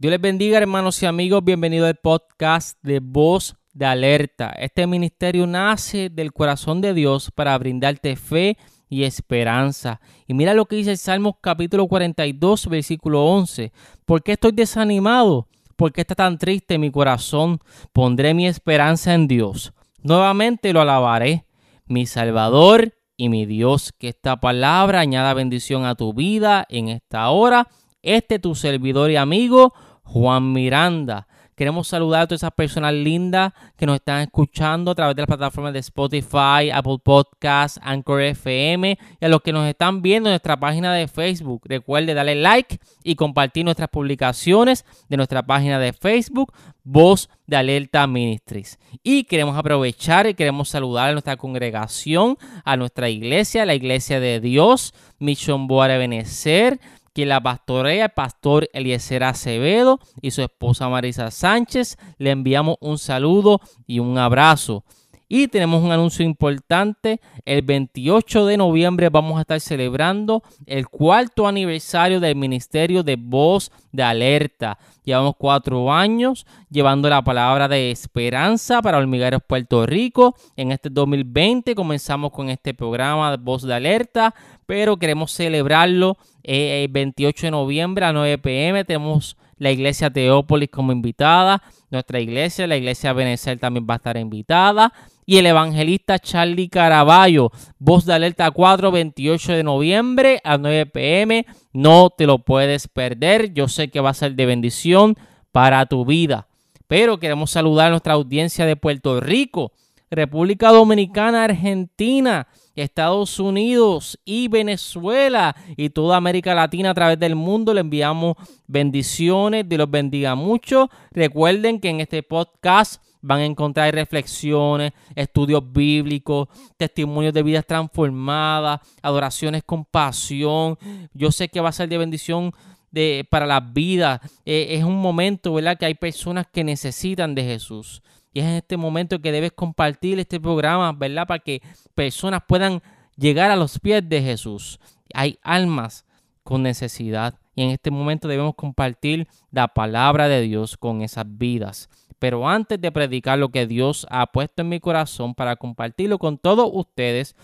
Dios 0.00 0.12
les 0.12 0.20
bendiga, 0.20 0.58
hermanos 0.58 1.02
y 1.02 1.06
amigos. 1.06 1.42
Bienvenido 1.42 1.84
al 1.84 1.96
podcast 1.96 2.78
de 2.84 3.00
Voz 3.00 3.56
de 3.72 3.84
Alerta. 3.84 4.50
Este 4.50 4.86
ministerio 4.86 5.44
nace 5.44 6.08
del 6.08 6.32
corazón 6.32 6.80
de 6.80 6.94
Dios 6.94 7.32
para 7.34 7.58
brindarte 7.58 8.14
fe 8.14 8.56
y 8.88 9.02
esperanza. 9.02 10.00
Y 10.28 10.34
mira 10.34 10.54
lo 10.54 10.66
que 10.66 10.76
dice 10.76 10.92
el 10.92 10.98
Salmo 10.98 11.40
capítulo 11.40 11.88
42, 11.88 12.68
versículo 12.68 13.24
11. 13.24 13.72
¿Por 14.06 14.22
qué 14.22 14.34
estoy 14.34 14.52
desanimado? 14.52 15.48
¿Por 15.74 15.92
qué 15.92 16.02
está 16.02 16.14
tan 16.14 16.38
triste 16.38 16.78
mi 16.78 16.92
corazón? 16.92 17.58
Pondré 17.92 18.34
mi 18.34 18.46
esperanza 18.46 19.14
en 19.14 19.26
Dios. 19.26 19.72
Nuevamente 20.04 20.72
lo 20.72 20.80
alabaré, 20.80 21.44
mi 21.86 22.06
Salvador 22.06 22.94
y 23.16 23.30
mi 23.30 23.46
Dios. 23.46 23.92
Que 23.98 24.10
esta 24.10 24.38
palabra 24.38 25.00
añada 25.00 25.34
bendición 25.34 25.84
a 25.84 25.96
tu 25.96 26.14
vida 26.14 26.66
en 26.68 26.88
esta 26.88 27.30
hora. 27.30 27.66
Este 28.00 28.38
tu 28.38 28.54
servidor 28.54 29.10
y 29.10 29.16
amigo 29.16 29.74
Juan 30.08 30.52
Miranda. 30.52 31.26
Queremos 31.58 31.88
saludar 31.88 32.20
a 32.20 32.26
todas 32.28 32.42
esas 32.42 32.52
personas 32.52 32.94
lindas 32.94 33.52
que 33.76 33.84
nos 33.84 33.96
están 33.96 34.20
escuchando 34.20 34.92
a 34.92 34.94
través 34.94 35.16
de 35.16 35.22
las 35.22 35.26
plataformas 35.26 35.72
de 35.72 35.80
Spotify, 35.80 36.70
Apple 36.72 36.98
Podcasts, 37.02 37.80
Anchor 37.82 38.22
FM 38.22 38.96
y 39.20 39.24
a 39.24 39.28
los 39.28 39.42
que 39.42 39.52
nos 39.52 39.66
están 39.66 40.00
viendo 40.00 40.28
en 40.28 40.34
nuestra 40.34 40.56
página 40.56 40.94
de 40.94 41.08
Facebook. 41.08 41.62
Recuerde 41.64 42.14
darle 42.14 42.36
like 42.36 42.78
y 43.02 43.16
compartir 43.16 43.64
nuestras 43.64 43.88
publicaciones 43.88 44.84
de 45.08 45.16
nuestra 45.16 45.44
página 45.44 45.80
de 45.80 45.92
Facebook, 45.92 46.52
Voz 46.84 47.28
de 47.48 47.56
Alerta 47.56 48.06
Ministries. 48.06 48.78
Y 49.02 49.24
queremos 49.24 49.58
aprovechar 49.58 50.28
y 50.28 50.34
queremos 50.34 50.68
saludar 50.68 51.08
a 51.08 51.12
nuestra 51.12 51.36
congregación, 51.36 52.38
a 52.64 52.76
nuestra 52.76 53.08
iglesia, 53.08 53.66
la 53.66 53.74
iglesia 53.74 54.20
de 54.20 54.38
Dios, 54.38 54.94
Mission 55.18 55.66
Boare 55.66 55.98
Benecer 55.98 56.78
quien 57.12 57.28
la 57.28 57.40
pastorea 57.40 58.06
el 58.06 58.10
pastor 58.10 58.68
Eliezer 58.72 59.24
Acevedo 59.24 60.00
y 60.20 60.30
su 60.30 60.42
esposa 60.42 60.88
Marisa 60.88 61.30
Sánchez. 61.30 61.96
Le 62.18 62.30
enviamos 62.30 62.76
un 62.80 62.98
saludo 62.98 63.60
y 63.86 63.98
un 63.98 64.18
abrazo. 64.18 64.84
Y 65.30 65.48
tenemos 65.48 65.84
un 65.84 65.92
anuncio 65.92 66.24
importante. 66.24 67.20
El 67.44 67.60
28 67.60 68.46
de 68.46 68.56
noviembre 68.56 69.10
vamos 69.10 69.36
a 69.36 69.42
estar 69.42 69.60
celebrando 69.60 70.42
el 70.64 70.88
cuarto 70.88 71.46
aniversario 71.46 72.18
del 72.18 72.34
Ministerio 72.34 73.02
de 73.02 73.16
Voz 73.16 73.70
de 73.92 74.02
Alerta. 74.02 74.78
Llevamos 75.04 75.34
cuatro 75.36 75.92
años 75.92 76.46
llevando 76.70 77.10
la 77.10 77.22
palabra 77.22 77.68
de 77.68 77.90
esperanza 77.90 78.80
para 78.80 78.96
Hormigueros 78.96 79.42
Puerto 79.46 79.84
Rico. 79.84 80.34
En 80.56 80.72
este 80.72 80.88
2020 80.88 81.74
comenzamos 81.74 82.32
con 82.32 82.48
este 82.48 82.72
programa 82.72 83.30
de 83.30 83.36
Voz 83.36 83.62
de 83.62 83.74
Alerta, 83.74 84.34
pero 84.64 84.96
queremos 84.96 85.32
celebrarlo 85.32 86.16
eh, 86.50 86.84
el 86.84 86.90
28 86.90 87.48
de 87.48 87.50
noviembre 87.50 88.06
a 88.06 88.12
9 88.14 88.38
pm. 88.38 88.82
Tenemos 88.86 89.36
la 89.58 89.70
iglesia 89.70 90.08
Teópolis 90.08 90.70
como 90.70 90.92
invitada. 90.92 91.62
Nuestra 91.90 92.20
iglesia, 92.20 92.66
la 92.66 92.78
iglesia 92.78 93.12
Benecer 93.12 93.58
también 93.58 93.86
va 93.88 93.94
a 93.94 93.96
estar 93.98 94.16
invitada. 94.16 94.94
Y 95.26 95.36
el 95.36 95.44
evangelista 95.44 96.18
Charlie 96.18 96.70
Caraballo, 96.70 97.52
voz 97.78 98.06
de 98.06 98.14
alerta 98.14 98.50
4, 98.50 98.90
28 98.90 99.52
de 99.52 99.62
noviembre 99.62 100.40
a 100.42 100.56
9 100.56 100.86
pm. 100.86 101.44
No 101.74 102.08
te 102.08 102.26
lo 102.26 102.38
puedes 102.38 102.88
perder. 102.88 103.52
Yo 103.52 103.68
sé 103.68 103.88
que 103.88 104.00
va 104.00 104.08
a 104.08 104.14
ser 104.14 104.34
de 104.34 104.46
bendición 104.46 105.16
para 105.52 105.84
tu 105.84 106.06
vida. 106.06 106.48
Pero 106.86 107.20
queremos 107.20 107.50
saludar 107.50 107.88
a 107.88 107.90
nuestra 107.90 108.14
audiencia 108.14 108.64
de 108.64 108.76
Puerto 108.76 109.20
Rico, 109.20 109.72
República 110.10 110.70
Dominicana, 110.70 111.44
Argentina, 111.44 112.48
Estados 112.74 113.38
Unidos 113.40 114.18
y 114.24 114.48
Venezuela 114.48 115.54
y 115.76 115.90
toda 115.90 116.16
América 116.16 116.54
Latina 116.54 116.90
a 116.90 116.94
través 116.94 117.18
del 117.18 117.34
mundo. 117.34 117.74
Le 117.74 117.80
enviamos 117.80 118.36
bendiciones, 118.66 119.68
Dios 119.68 119.78
los 119.78 119.90
bendiga 119.90 120.34
mucho. 120.34 120.88
Recuerden 121.10 121.80
que 121.80 121.90
en 121.90 122.00
este 122.00 122.22
podcast 122.22 123.02
van 123.20 123.40
a 123.40 123.44
encontrar 123.44 123.92
reflexiones, 123.94 124.92
estudios 125.14 125.62
bíblicos, 125.72 126.48
testimonios 126.76 127.34
de 127.34 127.42
vidas 127.42 127.66
transformadas, 127.66 128.80
adoraciones 129.02 129.62
con 129.64 129.84
pasión. 129.84 130.78
Yo 131.12 131.32
sé 131.32 131.48
que 131.48 131.60
va 131.60 131.70
a 131.70 131.72
ser 131.72 131.88
de 131.88 131.98
bendición 131.98 132.52
de, 132.90 133.26
para 133.28 133.46
las 133.46 133.72
vidas. 133.72 134.20
Eh, 134.44 134.68
es 134.70 134.84
un 134.84 134.96
momento, 134.96 135.54
¿verdad? 135.54 135.76
Que 135.76 135.86
hay 135.86 135.94
personas 135.94 136.46
que 136.52 136.64
necesitan 136.64 137.34
de 137.34 137.44
Jesús. 137.44 138.02
Y 138.38 138.40
es 138.40 138.46
en 138.46 138.54
este 138.54 138.76
momento 138.76 139.20
que 139.20 139.32
debes 139.32 139.50
compartir 139.50 140.20
este 140.20 140.38
programa, 140.38 140.92
¿verdad? 140.92 141.26
Para 141.26 141.40
que 141.40 141.60
personas 141.96 142.40
puedan 142.46 142.80
llegar 143.16 143.50
a 143.50 143.56
los 143.56 143.80
pies 143.80 144.08
de 144.08 144.22
Jesús. 144.22 144.78
Hay 145.12 145.40
almas 145.42 146.06
con 146.44 146.62
necesidad. 146.62 147.34
Y 147.56 147.64
en 147.64 147.70
este 147.70 147.90
momento 147.90 148.28
debemos 148.28 148.54
compartir 148.54 149.26
la 149.50 149.66
palabra 149.66 150.28
de 150.28 150.40
Dios 150.42 150.76
con 150.76 151.02
esas 151.02 151.24
vidas. 151.26 151.90
Pero 152.20 152.48
antes 152.48 152.80
de 152.80 152.92
predicar 152.92 153.40
lo 153.40 153.48
que 153.48 153.66
Dios 153.66 154.06
ha 154.08 154.24
puesto 154.28 154.62
en 154.62 154.68
mi 154.68 154.78
corazón 154.78 155.34
para 155.34 155.56
compartirlo 155.56 156.20
con 156.20 156.38
todos 156.38 156.70
ustedes, 156.72 157.34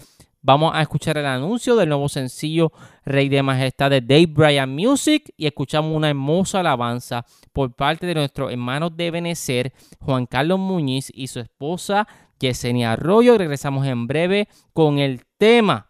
vamos 0.44 0.72
a 0.75 0.82
escuchar 0.82 1.16
el 1.16 1.27
anuncio 1.27 1.75
del 1.75 1.88
nuevo 1.88 2.09
sencillo 2.09 2.71
Rey 3.05 3.28
de 3.28 3.43
Majestad 3.43 3.91
de 3.91 4.03
Dave 4.03 4.27
Bryan 4.27 4.71
Music 4.71 5.32
y 5.37 5.47
escuchamos 5.47 5.97
una 5.97 6.10
hermosa 6.10 6.60
alabanza 6.60 7.25
por 7.53 7.75
parte 7.75 8.06
de 8.06 8.15
nuestros 8.15 8.53
hermanos 8.53 8.97
de 8.97 9.10
Benecer, 9.10 9.72
Juan 9.99 10.27
Carlos 10.27 10.59
Muñiz 10.59 11.10
y 11.12 11.27
su 11.27 11.41
esposa 11.41 12.06
Yesenia 12.38 12.93
Arroyo. 12.93 13.38
Regresamos 13.38 13.87
en 13.87 14.06
breve 14.06 14.49
con 14.72 14.99
el 14.99 15.25
tema 15.38 15.88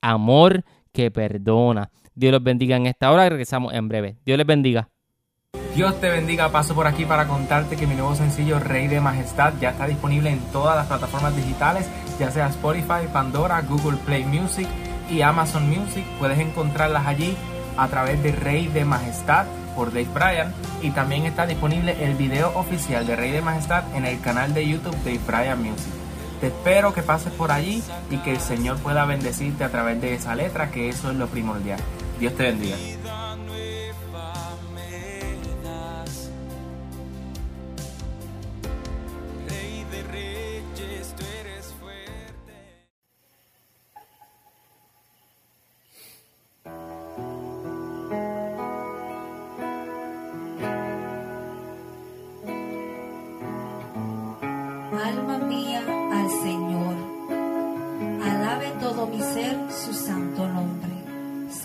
Amor 0.00 0.64
que 0.92 1.10
perdona. 1.10 1.90
Dios 2.14 2.32
los 2.32 2.42
bendiga 2.42 2.76
en 2.76 2.86
esta 2.86 3.10
hora. 3.10 3.28
Regresamos 3.28 3.74
en 3.74 3.88
breve. 3.88 4.16
Dios 4.24 4.38
les 4.38 4.46
bendiga. 4.46 4.88
Dios 5.76 6.00
te 6.00 6.08
bendiga, 6.08 6.50
paso 6.50 6.74
por 6.74 6.86
aquí 6.86 7.04
para 7.04 7.28
contarte 7.28 7.76
que 7.76 7.86
mi 7.86 7.94
nuevo 7.94 8.14
sencillo 8.14 8.58
Rey 8.58 8.88
de 8.88 8.98
Majestad 8.98 9.52
ya 9.60 9.72
está 9.72 9.86
disponible 9.86 10.30
en 10.30 10.38
todas 10.50 10.74
las 10.74 10.86
plataformas 10.86 11.36
digitales, 11.36 11.86
ya 12.18 12.30
sea 12.30 12.46
Spotify, 12.46 13.06
Pandora, 13.12 13.60
Google 13.60 13.98
Play 13.98 14.24
Music 14.24 14.66
y 15.10 15.20
Amazon 15.20 15.68
Music. 15.68 16.02
Puedes 16.18 16.38
encontrarlas 16.38 17.06
allí 17.06 17.36
a 17.76 17.88
través 17.88 18.22
de 18.22 18.32
Rey 18.32 18.68
de 18.68 18.86
Majestad 18.86 19.44
por 19.74 19.88
Dave 19.92 20.08
Bryan 20.14 20.54
y 20.80 20.92
también 20.92 21.26
está 21.26 21.44
disponible 21.46 21.94
el 22.02 22.14
video 22.14 22.58
oficial 22.58 23.06
de 23.06 23.14
Rey 23.14 23.32
de 23.32 23.42
Majestad 23.42 23.84
en 23.94 24.06
el 24.06 24.18
canal 24.22 24.54
de 24.54 24.66
YouTube 24.66 24.96
de 25.04 25.18
Bryan 25.18 25.62
Music. 25.62 25.92
Te 26.40 26.46
espero 26.46 26.94
que 26.94 27.02
pases 27.02 27.34
por 27.34 27.52
allí 27.52 27.82
y 28.10 28.16
que 28.16 28.30
el 28.30 28.40
Señor 28.40 28.78
pueda 28.78 29.04
bendecirte 29.04 29.62
a 29.62 29.70
través 29.70 30.00
de 30.00 30.14
esa 30.14 30.34
letra, 30.34 30.70
que 30.70 30.88
eso 30.88 31.10
es 31.10 31.18
lo 31.18 31.26
primordial. 31.26 31.80
Dios 32.18 32.34
te 32.34 32.44
bendiga. 32.44 32.76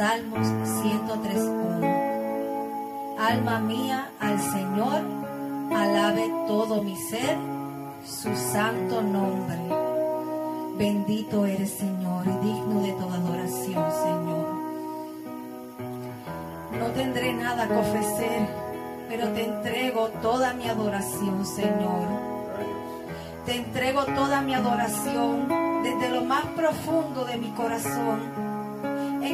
Salmos 0.01 0.47
103.1 0.47 3.19
Alma 3.19 3.59
mía 3.59 4.09
al 4.19 4.41
Señor, 4.41 5.03
alabe 5.75 6.28
todo 6.47 6.81
mi 6.81 6.95
ser 6.95 7.38
su 8.03 8.36
santo 8.36 9.03
nombre. 9.03 9.59
Bendito 10.75 11.45
eres 11.45 11.77
Señor 11.77 12.25
y 12.25 12.31
digno 12.44 12.81
de 12.81 12.94
toda 12.94 13.13
adoración, 13.13 13.92
Señor. 13.92 14.48
No 16.80 16.88
tendré 16.95 17.33
nada 17.33 17.68
que 17.68 17.75
ofrecer, 17.75 18.47
pero 19.07 19.27
te 19.33 19.45
entrego 19.45 20.07
toda 20.24 20.56
mi 20.56 20.68
adoración, 20.68 21.45
Señor. 21.45 22.07
Te 23.45 23.56
entrego 23.56 24.06
toda 24.06 24.42
mi 24.42 24.56
adoración 24.56 25.47
desde 25.83 26.09
lo 26.09 26.24
más 26.24 26.47
profundo 26.56 27.24
de 27.24 27.38
mi 27.38 27.51
corazón, 27.51 28.50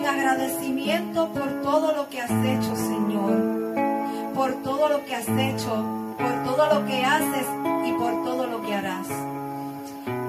agradecimiento 0.07 1.29
por 1.33 1.61
todo 1.61 1.93
lo 1.93 2.09
que 2.09 2.21
has 2.21 2.31
hecho, 2.31 2.75
Señor, 2.75 4.33
por 4.33 4.63
todo 4.63 4.89
lo 4.89 5.05
que 5.05 5.15
has 5.15 5.27
hecho, 5.27 6.15
por 6.17 6.43
todo 6.43 6.73
lo 6.73 6.85
que 6.85 7.03
haces 7.03 7.47
y 7.85 7.91
por 7.93 8.23
todo 8.23 8.47
lo 8.47 8.61
que 8.61 8.73
harás. 8.73 9.07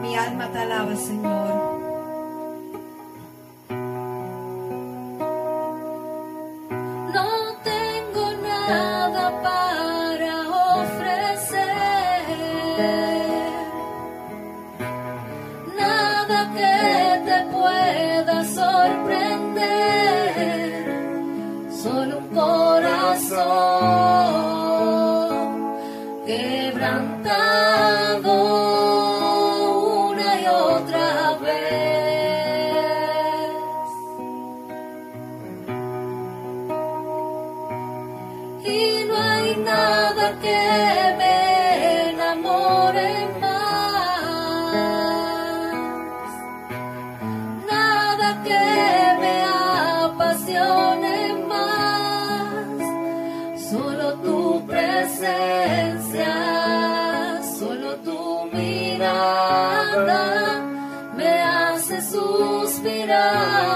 Mi 0.02 0.16
alma 0.16 0.48
te 0.48 0.58
alaba, 0.58 0.96
Señor. 0.96 1.77
suspirar. 62.38 63.68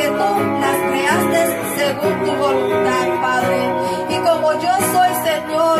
que 0.00 0.08
tú 0.08 0.30
las 0.64 0.78
creaste 0.90 1.40
según 1.76 2.14
tu 2.24 2.32
voluntad, 2.32 3.06
Padre. 3.20 3.60
Y 4.08 4.16
como 4.26 4.52
yo 4.54 4.72
soy, 4.92 5.12
Señor, 5.28 5.78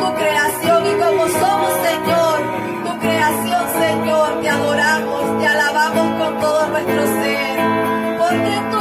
tu 0.00 0.14
creación 0.14 0.86
y 0.86 0.94
como 1.04 1.22
somos, 1.40 1.72
Señor, 1.88 2.36
tu 2.84 2.98
creación, 2.98 3.64
Señor, 3.84 4.40
te 4.40 4.48
adoramos, 4.48 5.38
te 5.38 5.46
alabamos 5.46 6.06
con 6.20 6.40
todo 6.40 6.66
nuestro 6.68 7.02
ser. 7.20 7.56
Porque 8.18 8.54
tú 8.70 8.78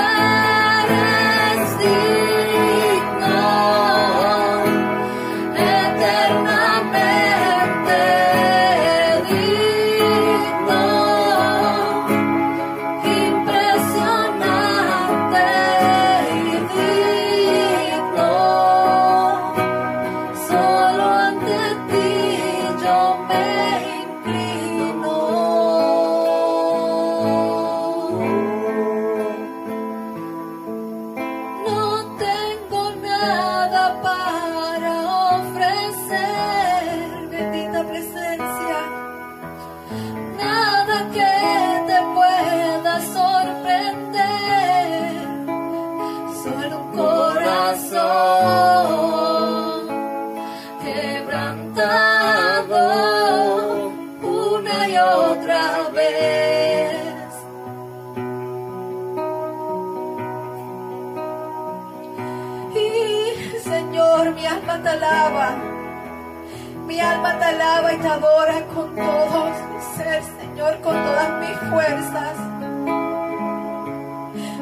Mi 66.86 67.00
alma 67.00 67.40
te 67.40 67.46
alaba 67.46 67.92
y 67.92 67.98
te 67.98 68.08
adora 68.08 68.66
con 68.68 68.96
todo 68.96 69.46
mi 69.46 69.82
ser, 69.98 70.22
Señor, 70.40 70.80
con 70.82 70.94
todas 70.94 71.30
mis 71.40 71.58
fuerzas. 71.72 72.36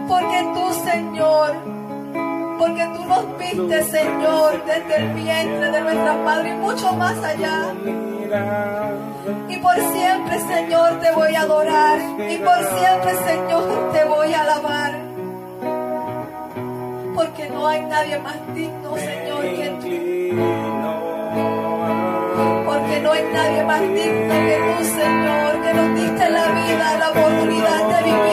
Porque 0.07 0.51
tú, 0.53 0.73
Señor, 0.89 1.55
porque 2.57 2.89
tú 2.95 3.05
nos 3.05 3.37
viste, 3.37 3.83
Señor, 3.83 4.63
desde 4.65 4.95
el 4.95 5.13
vientre 5.13 5.71
de 5.71 5.81
nuestra 5.81 6.13
madre 6.13 6.49
y 6.51 6.53
mucho 6.53 6.93
más 6.93 7.17
allá. 7.21 7.73
Y 9.49 9.57
por 9.57 9.75
siempre, 9.75 10.39
Señor, 10.39 10.99
te 11.01 11.11
voy 11.11 11.35
a 11.35 11.41
adorar. 11.41 11.99
Y 12.29 12.37
por 12.37 12.57
siempre, 12.77 13.15
Señor, 13.25 13.91
te 13.91 14.05
voy 14.05 14.33
a 14.33 14.41
alabar. 14.41 14.93
Porque 17.13 17.49
no 17.49 17.67
hay 17.67 17.81
nadie 17.85 18.17
más 18.19 18.37
digno, 18.55 18.95
Señor, 18.95 19.22
nadie 23.33 23.63
más 23.63 23.81
digno 23.81 24.35
que 24.47 24.57
tú, 24.65 24.83
Señor, 24.99 25.61
que 25.63 25.73
nos 25.73 25.89
diste 25.99 26.29
la 26.29 26.45
vida, 26.59 26.97
la 26.99 27.09
oportunidad 27.09 27.81
de 27.93 28.03
vivir 28.03 28.32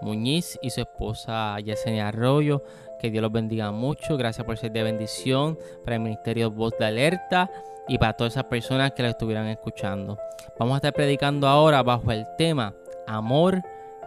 Muñiz 0.00 0.58
y 0.62 0.70
su 0.70 0.80
esposa 0.80 1.58
Yesenia 1.60 2.08
Arroyo. 2.08 2.62
Que 3.00 3.10
Dios 3.10 3.22
los 3.22 3.32
bendiga 3.32 3.70
mucho. 3.72 4.16
Gracias 4.16 4.46
por 4.46 4.56
ser 4.56 4.72
de 4.72 4.82
bendición 4.82 5.58
para 5.84 5.96
el 5.96 6.02
Ministerio 6.02 6.50
Voz 6.50 6.74
de 6.78 6.86
Alerta 6.86 7.50
y 7.88 7.98
para 7.98 8.14
todas 8.14 8.34
esas 8.34 8.44
personas 8.44 8.92
que 8.92 9.02
la 9.02 9.10
estuvieran 9.10 9.46
escuchando. 9.46 10.18
Vamos 10.58 10.74
a 10.74 10.76
estar 10.76 10.92
predicando 10.92 11.46
ahora 11.46 11.82
bajo 11.82 12.10
el 12.10 12.26
tema 12.36 12.74
Amor 13.06 13.62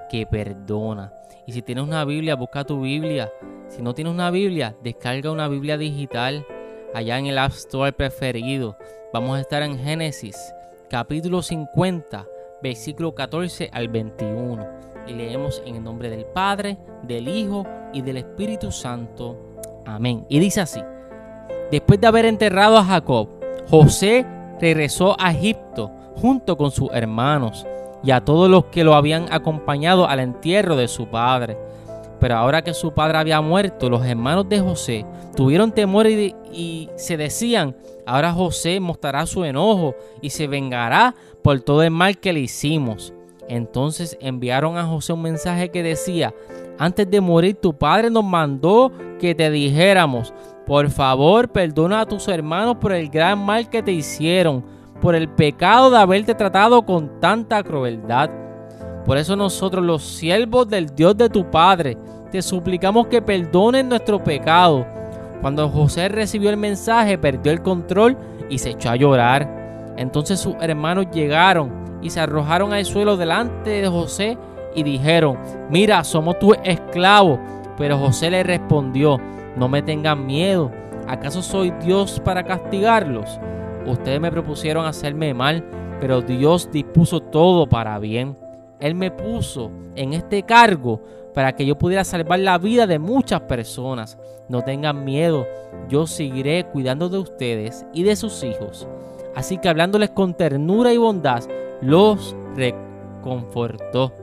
que 0.10 0.26
perdona. 0.26 1.14
Y 1.46 1.52
si 1.52 1.62
tienes 1.62 1.84
una 1.84 2.04
Biblia, 2.06 2.36
busca 2.36 2.64
tu 2.64 2.82
Biblia. 2.82 3.32
Si 3.68 3.82
no 3.82 3.94
tienes 3.94 4.14
una 4.14 4.32
Biblia, 4.32 4.76
descarga 4.84 5.32
una 5.32 5.48
Biblia 5.48 5.78
digital 5.78 6.46
allá 6.94 7.18
en 7.18 7.28
el 7.28 7.38
App 7.38 7.52
Store 7.52 7.94
preferido. 7.94 8.78
Vamos 9.14 9.38
a 9.38 9.42
estar 9.42 9.64
en 9.64 9.80
Génesis, 9.80 10.54
capítulo 10.90 11.42
50 11.42 12.28
versículo 12.62 13.14
14 13.14 13.70
al 13.72 13.88
21. 13.88 14.89
Y 15.08 15.14
leemos 15.14 15.62
en 15.66 15.76
el 15.76 15.84
nombre 15.84 16.10
del 16.10 16.26
Padre, 16.26 16.78
del 17.04 17.28
Hijo 17.28 17.66
y 17.94 18.02
del 18.02 18.18
Espíritu 18.18 18.72
Santo. 18.72 19.38
Amén. 19.86 20.26
Y 20.30 20.40
dice 20.40 20.62
así, 20.62 20.82
después 21.72 22.00
de 22.00 22.08
haber 22.08 22.26
enterrado 22.26 22.78
a 22.78 22.84
Jacob, 22.84 23.30
José 23.70 24.26
regresó 24.60 25.16
a 25.20 25.32
Egipto 25.32 25.92
junto 26.16 26.58
con 26.58 26.72
sus 26.72 26.90
hermanos 26.92 27.66
y 28.04 28.12
a 28.12 28.24
todos 28.24 28.50
los 28.50 28.66
que 28.66 28.84
lo 28.84 28.96
habían 28.96 29.32
acompañado 29.32 30.08
al 30.08 30.20
entierro 30.20 30.76
de 30.76 30.88
su 30.88 31.08
padre. 31.08 31.58
Pero 32.20 32.36
ahora 32.36 32.62
que 32.62 32.74
su 32.74 32.94
padre 32.94 33.18
había 33.18 33.40
muerto, 33.42 33.90
los 33.90 34.06
hermanos 34.06 34.48
de 34.50 34.60
José 34.60 35.06
tuvieron 35.36 35.72
temor 35.72 36.08
y, 36.08 36.36
y, 36.52 36.90
se 36.96 37.16
decían, 37.16 37.78
ahora 38.06 38.34
José 38.34 38.80
mostrará 38.80 39.26
su 39.26 39.46
enojo 39.46 39.96
y 40.22 40.30
se 40.30 40.48
vengará 40.48 41.16
por 41.42 41.62
todo 41.62 41.82
el 41.82 41.92
mal 41.92 42.18
que 42.18 42.34
le 42.34 42.42
hicimos. 42.42 43.14
Entonces 43.50 44.16
enviaron 44.22 44.78
a 44.78 44.86
José 44.86 45.12
un 45.12 45.24
mensaje 45.24 45.70
que 45.70 45.82
decía, 45.82 46.34
antes 46.78 47.10
de 47.10 47.20
morir 47.20 47.56
tu 47.56 47.74
padre 47.74 48.12
nos 48.12 48.24
mandó 48.24 48.92
que 49.20 49.34
te 49.34 49.50
dijéramos, 49.50 50.34
por 50.68 50.90
favor 50.92 51.50
perdona 51.50 52.02
a 52.02 52.06
tus 52.06 52.28
hermanos 52.28 52.78
por 52.80 52.92
el 52.92 53.10
gran 53.10 53.44
mal 53.44 53.68
que 53.68 53.82
te 53.82 53.92
hicieron, 53.92 54.64
por 55.02 55.16
el 55.16 55.28
pecado 55.28 55.90
de 55.90 55.98
haberte 55.98 56.36
tratado 56.36 56.86
con 56.86 57.20
tanta 57.20 57.64
crueldad. 57.64 58.30
Por 59.04 59.18
eso 59.18 59.36
nosotros 59.36 59.84
los 59.84 60.04
siervos 60.04 60.70
del 60.70 60.94
Dios 60.96 61.18
de 61.18 61.28
tu 61.28 61.50
Padre, 61.50 61.98
te 62.32 62.44
suplicamos 62.44 63.08
que 63.08 63.20
perdones 63.20 63.84
nuestro 63.84 64.24
pecado. 64.24 64.86
Cuando 65.42 65.68
José 65.70 66.08
recibió 66.10 66.52
el 66.52 66.58
mensaje, 66.58 67.18
perdió 67.18 67.52
el 67.52 67.64
control 67.64 68.16
y 68.50 68.60
se 68.60 68.72
echó 68.72 68.92
a 68.92 68.96
llorar. 68.96 69.59
Entonces 70.00 70.40
sus 70.40 70.56
hermanos 70.62 71.08
llegaron 71.12 72.00
y 72.02 72.10
se 72.10 72.22
arrojaron 72.22 72.72
al 72.72 72.86
suelo 72.86 73.18
delante 73.18 73.82
de 73.82 73.88
José 73.90 74.38
y 74.74 74.82
dijeron, 74.84 75.38
mira, 75.70 76.06
somos 76.06 76.40
tus 76.40 76.56
esclavos. 76.64 77.38
Pero 77.78 77.98
José 77.98 78.32
le 78.32 78.44
respondió, 78.44 79.18
no 79.58 79.68
me 79.68 79.82
tengan 79.82 80.26
miedo, 80.26 80.72
¿acaso 81.06 81.42
soy 81.42 81.72
Dios 81.84 82.22
para 82.24 82.44
castigarlos? 82.44 83.42
Ustedes 83.86 84.22
me 84.22 84.32
propusieron 84.32 84.86
hacerme 84.86 85.34
mal, 85.34 85.66
pero 86.00 86.22
Dios 86.22 86.72
dispuso 86.72 87.20
todo 87.20 87.68
para 87.68 88.00
bien. 88.00 88.38
Él 88.80 88.96
me 88.96 89.12
puso 89.12 89.70
en 89.96 90.14
este 90.14 90.44
cargo 90.44 91.02
para 91.34 91.54
que 91.58 91.66
yo 91.66 91.78
pudiera 91.78 92.06
salvar 92.06 92.40
la 92.40 92.58
vida 92.58 92.88
de 92.88 93.00
muchas 93.00 93.42
personas. 93.42 94.18
No 94.48 94.62
tengan 94.62 95.04
miedo, 95.04 95.46
yo 95.90 96.08
seguiré 96.08 96.64
cuidando 96.72 97.10
de 97.10 97.18
ustedes 97.18 97.86
y 97.94 98.04
de 98.04 98.16
sus 98.16 98.46
hijos. 98.46 98.88
Así 99.36 99.58
que 99.58 99.70
hablándoles 99.70 100.10
con 100.10 100.36
ternura 100.36 100.94
y 100.94 100.98
bondad, 100.98 101.44
los 101.82 102.36
reconfortó. 102.56 104.14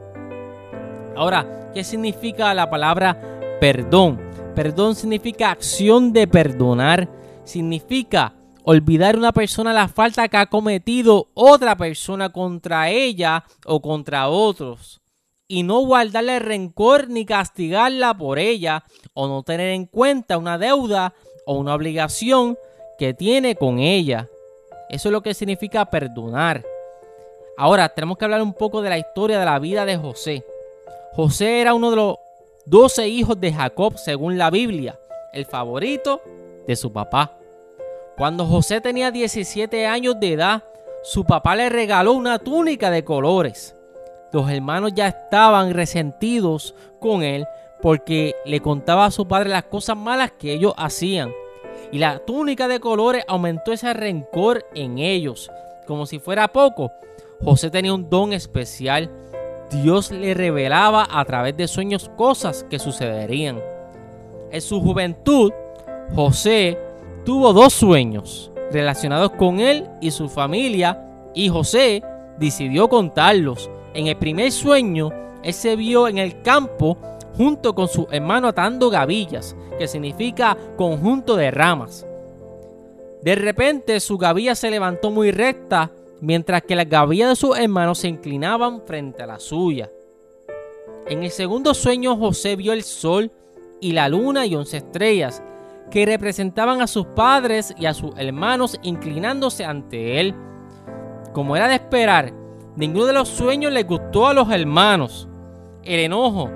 Ahora, 1.16 1.70
¿qué 1.72 1.84
significa 1.84 2.52
la 2.54 2.68
palabra 2.68 3.20
perdón? 3.60 4.20
Perdón 4.54 4.94
significa 4.94 5.50
acción 5.50 6.12
de 6.12 6.26
perdonar. 6.26 7.08
Significa 7.44 8.34
olvidar 8.64 9.16
una 9.16 9.32
persona 9.32 9.72
la 9.72 9.88
falta 9.88 10.28
que 10.28 10.36
ha 10.36 10.46
cometido 10.46 11.28
otra 11.34 11.76
persona 11.76 12.30
contra 12.30 12.90
ella 12.90 13.44
o 13.64 13.80
contra 13.80 14.28
otros. 14.28 15.00
Y 15.48 15.62
no 15.62 15.80
guardarle 15.80 16.40
rencor 16.40 17.08
ni 17.08 17.24
castigarla 17.24 18.16
por 18.16 18.38
ella 18.38 18.84
o 19.14 19.28
no 19.28 19.42
tener 19.42 19.68
en 19.68 19.86
cuenta 19.86 20.38
una 20.38 20.58
deuda 20.58 21.14
o 21.46 21.58
una 21.58 21.74
obligación 21.74 22.58
que 22.98 23.14
tiene 23.14 23.54
con 23.54 23.78
ella. 23.78 24.28
Eso 24.88 25.08
es 25.08 25.12
lo 25.12 25.22
que 25.22 25.34
significa 25.34 25.84
perdonar. 25.86 26.64
Ahora 27.56 27.88
tenemos 27.88 28.18
que 28.18 28.24
hablar 28.24 28.42
un 28.42 28.52
poco 28.52 28.82
de 28.82 28.90
la 28.90 28.98
historia 28.98 29.38
de 29.38 29.44
la 29.44 29.58
vida 29.58 29.84
de 29.84 29.96
José. 29.96 30.44
José 31.12 31.60
era 31.60 31.74
uno 31.74 31.90
de 31.90 31.96
los 31.96 32.16
12 32.66 33.08
hijos 33.08 33.40
de 33.40 33.52
Jacob 33.52 33.96
según 33.96 34.36
la 34.36 34.50
Biblia, 34.50 34.98
el 35.32 35.46
favorito 35.46 36.20
de 36.66 36.76
su 36.76 36.92
papá. 36.92 37.38
Cuando 38.16 38.44
José 38.46 38.80
tenía 38.80 39.10
17 39.10 39.86
años 39.86 40.18
de 40.20 40.32
edad, 40.32 40.62
su 41.02 41.24
papá 41.24 41.56
le 41.56 41.68
regaló 41.68 42.12
una 42.12 42.38
túnica 42.38 42.90
de 42.90 43.04
colores. 43.04 43.76
Los 44.32 44.50
hermanos 44.50 44.92
ya 44.94 45.08
estaban 45.08 45.72
resentidos 45.72 46.74
con 47.00 47.22
él 47.22 47.46
porque 47.80 48.34
le 48.44 48.60
contaba 48.60 49.06
a 49.06 49.10
su 49.10 49.26
padre 49.26 49.50
las 49.50 49.64
cosas 49.64 49.96
malas 49.96 50.32
que 50.32 50.52
ellos 50.52 50.74
hacían. 50.76 51.32
Y 51.92 51.98
la 51.98 52.18
túnica 52.20 52.68
de 52.68 52.80
colores 52.80 53.24
aumentó 53.28 53.72
ese 53.72 53.92
rencor 53.94 54.66
en 54.74 54.98
ellos. 54.98 55.50
Como 55.86 56.06
si 56.06 56.18
fuera 56.18 56.48
poco, 56.48 56.92
José 57.42 57.70
tenía 57.70 57.94
un 57.94 58.08
don 58.10 58.32
especial 58.32 59.10
Dios 59.70 60.12
le 60.12 60.34
revelaba 60.34 61.08
a 61.10 61.24
través 61.24 61.56
de 61.56 61.66
sueños 61.66 62.10
cosas 62.16 62.64
que 62.70 62.78
sucederían. 62.78 63.60
En 64.50 64.60
su 64.60 64.80
juventud, 64.80 65.52
José 66.14 66.78
tuvo 67.24 67.52
dos 67.52 67.72
sueños 67.72 68.52
relacionados 68.70 69.32
con 69.32 69.58
él 69.58 69.88
y 70.00 70.12
su 70.12 70.28
familia 70.28 71.04
y 71.34 71.48
José 71.48 72.02
decidió 72.38 72.88
contarlos. 72.88 73.68
En 73.94 74.06
el 74.06 74.16
primer 74.16 74.52
sueño, 74.52 75.10
él 75.42 75.52
se 75.52 75.74
vio 75.74 76.06
en 76.06 76.18
el 76.18 76.42
campo 76.42 76.96
junto 77.36 77.74
con 77.74 77.88
su 77.88 78.06
hermano 78.10 78.48
atando 78.48 78.90
gavillas, 78.90 79.56
que 79.78 79.88
significa 79.88 80.56
conjunto 80.76 81.36
de 81.36 81.50
ramas. 81.50 82.06
De 83.22 83.34
repente 83.34 84.00
su 84.00 84.18
gavilla 84.18 84.54
se 84.54 84.70
levantó 84.70 85.10
muy 85.10 85.30
recta 85.30 85.90
mientras 86.20 86.62
que 86.62 86.76
las 86.76 86.88
gavillas 86.88 87.30
de 87.30 87.36
sus 87.36 87.58
hermanos 87.58 87.98
se 87.98 88.08
inclinaban 88.08 88.82
frente 88.86 89.22
a 89.22 89.26
la 89.26 89.38
suya. 89.38 89.90
En 91.06 91.22
el 91.22 91.30
segundo 91.30 91.74
sueño 91.74 92.16
José 92.16 92.56
vio 92.56 92.72
el 92.72 92.82
sol 92.82 93.30
y 93.80 93.92
la 93.92 94.08
luna 94.08 94.46
y 94.46 94.54
once 94.54 94.78
estrellas, 94.78 95.42
que 95.90 96.06
representaban 96.06 96.80
a 96.82 96.86
sus 96.86 97.06
padres 97.06 97.74
y 97.78 97.86
a 97.86 97.94
sus 97.94 98.12
hermanos 98.16 98.78
inclinándose 98.82 99.64
ante 99.64 100.20
él. 100.20 100.34
Como 101.32 101.56
era 101.56 101.68
de 101.68 101.74
esperar, 101.74 102.32
ninguno 102.76 103.06
de 103.06 103.12
los 103.12 103.28
sueños 103.28 103.72
le 103.72 103.84
gustó 103.84 104.26
a 104.26 104.34
los 104.34 104.50
hermanos. 104.50 105.28
El 105.84 106.00
enojo, 106.00 106.50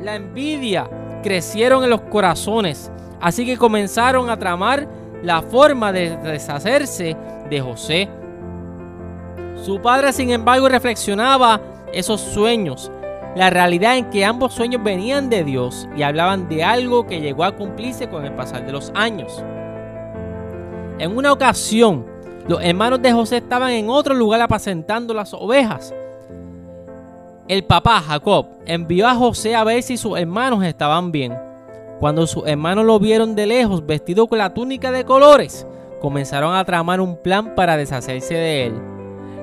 la 0.00 0.16
envidia 0.16 0.88
crecieron 1.22 1.84
en 1.84 1.90
los 1.90 2.02
corazones, 2.02 2.90
así 3.20 3.46
que 3.46 3.56
comenzaron 3.56 4.28
a 4.28 4.38
tramar 4.38 4.86
la 5.22 5.40
forma 5.42 5.92
de 5.92 6.16
deshacerse 6.18 7.16
de 7.48 7.60
José. 7.60 8.08
Su 9.56 9.80
padre, 9.80 10.12
sin 10.12 10.30
embargo, 10.30 10.68
reflexionaba 10.68 11.60
esos 11.92 12.20
sueños, 12.20 12.90
la 13.34 13.50
realidad 13.50 13.96
en 13.96 14.10
que 14.10 14.24
ambos 14.24 14.52
sueños 14.52 14.82
venían 14.84 15.30
de 15.30 15.44
Dios 15.44 15.88
y 15.96 16.02
hablaban 16.02 16.48
de 16.48 16.62
algo 16.62 17.06
que 17.06 17.20
llegó 17.20 17.44
a 17.44 17.56
cumplirse 17.56 18.08
con 18.08 18.24
el 18.24 18.34
pasar 18.34 18.66
de 18.66 18.72
los 18.72 18.92
años. 18.94 19.42
En 20.98 21.16
una 21.16 21.32
ocasión, 21.32 22.06
los 22.46 22.62
hermanos 22.62 23.00
de 23.00 23.12
José 23.12 23.38
estaban 23.38 23.70
en 23.70 23.88
otro 23.88 24.14
lugar 24.14 24.40
apacentando 24.42 25.14
las 25.14 25.32
ovejas. 25.32 25.94
El 27.46 27.64
papá, 27.64 28.00
Jacob, 28.00 28.46
envió 28.64 29.06
a 29.06 29.14
José 29.14 29.54
a 29.54 29.64
ver 29.64 29.82
si 29.82 29.98
sus 29.98 30.18
hermanos 30.18 30.64
estaban 30.64 31.12
bien. 31.12 31.36
Cuando 32.00 32.26
sus 32.26 32.46
hermanos 32.46 32.86
lo 32.86 32.98
vieron 32.98 33.34
de 33.34 33.46
lejos 33.46 33.84
vestido 33.84 34.26
con 34.26 34.38
la 34.38 34.54
túnica 34.54 34.90
de 34.90 35.04
colores, 35.04 35.66
comenzaron 36.00 36.56
a 36.56 36.64
tramar 36.64 37.02
un 37.02 37.20
plan 37.22 37.54
para 37.54 37.76
deshacerse 37.76 38.34
de 38.34 38.66
él. 38.66 38.82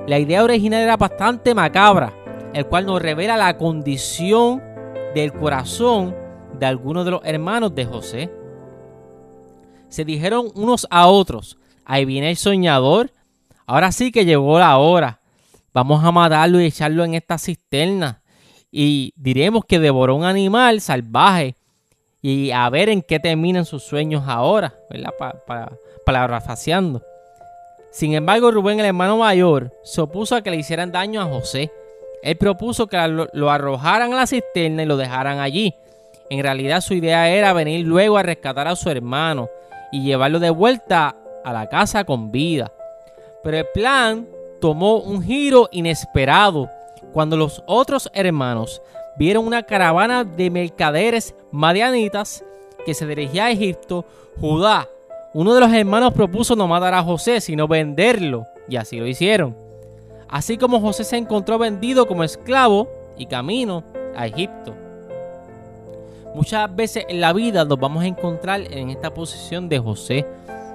La 0.08 0.18
idea 0.18 0.42
original 0.42 0.82
era 0.82 0.96
bastante 0.96 1.54
macabra, 1.54 2.12
el 2.52 2.66
cual 2.66 2.86
nos 2.86 3.00
revela 3.00 3.36
la 3.36 3.56
condición 3.56 4.60
del 5.14 5.32
corazón 5.32 6.16
de 6.58 6.66
algunos 6.66 7.04
de 7.04 7.12
los 7.12 7.20
hermanos 7.24 7.72
de 7.72 7.84
José. 7.84 8.32
Se 9.88 10.04
dijeron 10.04 10.48
unos 10.56 10.88
a 10.90 11.06
otros, 11.06 11.56
ahí 11.84 12.04
viene 12.04 12.30
el 12.30 12.36
soñador, 12.36 13.12
ahora 13.64 13.92
sí 13.92 14.10
que 14.10 14.24
llegó 14.24 14.58
la 14.58 14.76
hora, 14.78 15.20
vamos 15.72 16.04
a 16.04 16.12
matarlo 16.12 16.60
y 16.60 16.66
echarlo 16.66 17.04
en 17.04 17.14
esta 17.14 17.38
cisterna. 17.38 18.22
Y 18.70 19.12
diremos 19.16 19.64
que 19.66 19.78
devoró 19.78 20.16
un 20.16 20.24
animal 20.24 20.80
salvaje 20.80 21.56
y 22.22 22.52
a 22.52 22.70
ver 22.70 22.88
en 22.88 23.02
qué 23.02 23.18
terminan 23.18 23.64
sus 23.64 23.82
sueños 23.82 24.24
ahora, 24.26 24.74
¿verdad? 24.88 25.10
Para, 25.46 25.72
parafraseando. 26.06 27.02
Sin 27.90 28.14
embargo, 28.14 28.50
Rubén, 28.50 28.80
el 28.80 28.86
hermano 28.86 29.18
mayor, 29.18 29.72
se 29.82 30.00
opuso 30.00 30.36
a 30.36 30.42
que 30.42 30.50
le 30.50 30.56
hicieran 30.56 30.92
daño 30.92 31.20
a 31.20 31.26
José. 31.26 31.70
Él 32.22 32.36
propuso 32.36 32.86
que 32.86 32.96
lo, 33.08 33.50
arrojaran 33.50 34.12
a 34.12 34.16
la 34.16 34.26
cisterna 34.26 34.84
y 34.84 34.86
lo 34.86 34.96
dejaran 34.96 35.40
allí. 35.40 35.74
En 36.30 36.42
realidad 36.42 36.80
su 36.80 36.94
idea 36.94 37.28
era 37.28 37.52
venir 37.52 37.84
luego 37.84 38.16
a 38.16 38.22
rescatar 38.22 38.68
a 38.68 38.76
su 38.76 38.88
hermano 38.88 39.50
y 39.90 40.02
llevarlo 40.02 40.38
de 40.38 40.48
vuelta 40.48 41.16
a 41.44 41.52
la 41.52 41.68
casa 41.68 42.04
con 42.04 42.30
vida. 42.30 42.72
Pero 43.42 43.58
el 43.58 43.66
plan 43.74 44.26
tomó 44.62 44.98
un 44.98 45.20
giro 45.24 45.68
inesperado 45.72 46.70
cuando 47.12 47.36
los 47.36 47.64
otros 47.66 48.08
hermanos 48.14 48.80
vieron 49.18 49.44
una 49.44 49.64
caravana 49.64 50.22
de 50.22 50.50
mercaderes 50.50 51.34
madianitas 51.50 52.44
que 52.86 52.94
se 52.94 53.04
dirigía 53.04 53.46
a 53.46 53.50
Egipto. 53.50 54.06
Judá 54.40 54.88
uno 55.34 55.52
de 55.54 55.60
los 55.60 55.72
hermanos 55.72 56.12
propuso 56.12 56.54
no 56.54 56.68
matar 56.68 56.94
a 56.94 57.02
José, 57.02 57.40
sino 57.40 57.66
venderlo, 57.66 58.46
y 58.68 58.76
así 58.76 58.98
lo 58.98 59.06
hicieron. 59.06 59.56
Así 60.28 60.56
como 60.56 60.80
José 60.80 61.04
se 61.04 61.16
encontró 61.16 61.58
vendido 61.58 62.06
como 62.06 62.22
esclavo 62.22 62.88
y 63.16 63.26
camino 63.26 63.82
a 64.14 64.26
Egipto. 64.26 64.74
Muchas 66.34 66.74
veces 66.74 67.04
en 67.08 67.20
la 67.20 67.32
vida 67.32 67.64
nos 67.64 67.80
vamos 67.80 68.04
a 68.04 68.06
encontrar 68.06 68.60
en 68.60 68.90
esta 68.90 69.12
posición 69.12 69.68
de 69.68 69.78
José. 69.80 70.26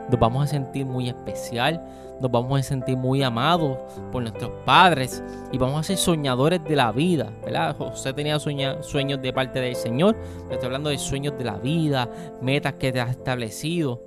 Nos 0.09 0.19
vamos 0.19 0.43
a 0.43 0.47
sentir 0.47 0.85
muy 0.85 1.07
especial, 1.07 1.81
nos 2.19 2.31
vamos 2.31 2.59
a 2.59 2.63
sentir 2.63 2.97
muy 2.97 3.23
amados 3.23 3.77
por 4.11 4.21
nuestros 4.21 4.51
padres 4.65 5.23
y 5.51 5.57
vamos 5.57 5.79
a 5.79 5.83
ser 5.83 5.97
soñadores 5.97 6.63
de 6.63 6.75
la 6.75 6.91
vida, 6.91 7.31
¿verdad? 7.43 7.75
José 7.77 8.13
tenía 8.13 8.39
sueños 8.39 9.21
de 9.21 9.33
parte 9.33 9.59
del 9.59 9.75
Señor, 9.75 10.15
estoy 10.49 10.65
hablando 10.65 10.89
de 10.89 10.97
sueños 10.97 11.37
de 11.37 11.45
la 11.45 11.57
vida, 11.57 12.09
metas 12.41 12.73
que 12.73 12.91
te 12.91 12.99
has 12.99 13.11
establecido. 13.11 14.01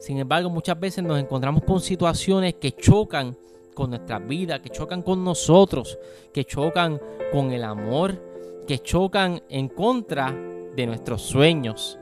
Sin 0.00 0.18
embargo, 0.18 0.50
muchas 0.50 0.78
veces 0.80 1.04
nos 1.04 1.20
encontramos 1.20 1.62
con 1.62 1.80
situaciones 1.80 2.54
que 2.54 2.72
chocan 2.72 3.36
con 3.74 3.90
nuestra 3.90 4.18
vida, 4.18 4.60
que 4.60 4.70
chocan 4.70 5.02
con 5.02 5.22
nosotros, 5.24 5.98
que 6.32 6.44
chocan 6.44 7.00
con 7.32 7.52
el 7.52 7.64
amor, 7.64 8.20
que 8.66 8.80
chocan 8.80 9.42
en 9.48 9.68
contra 9.68 10.34
de 10.74 10.86
nuestros 10.86 11.22
sueños. 11.22 11.98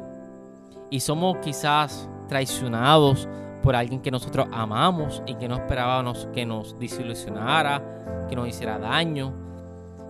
Y 0.90 1.00
somos 1.00 1.36
quizás 1.38 2.08
traicionados 2.28 3.28
por 3.62 3.76
alguien 3.76 4.00
que 4.00 4.10
nosotros 4.10 4.46
amamos 4.52 5.22
y 5.26 5.34
que 5.34 5.48
no 5.48 5.56
esperábamos 5.56 6.28
que 6.32 6.46
nos 6.46 6.78
desilusionara, 6.78 7.82
que 8.28 8.36
nos 8.36 8.48
hiciera 8.48 8.78
daño. 8.78 9.32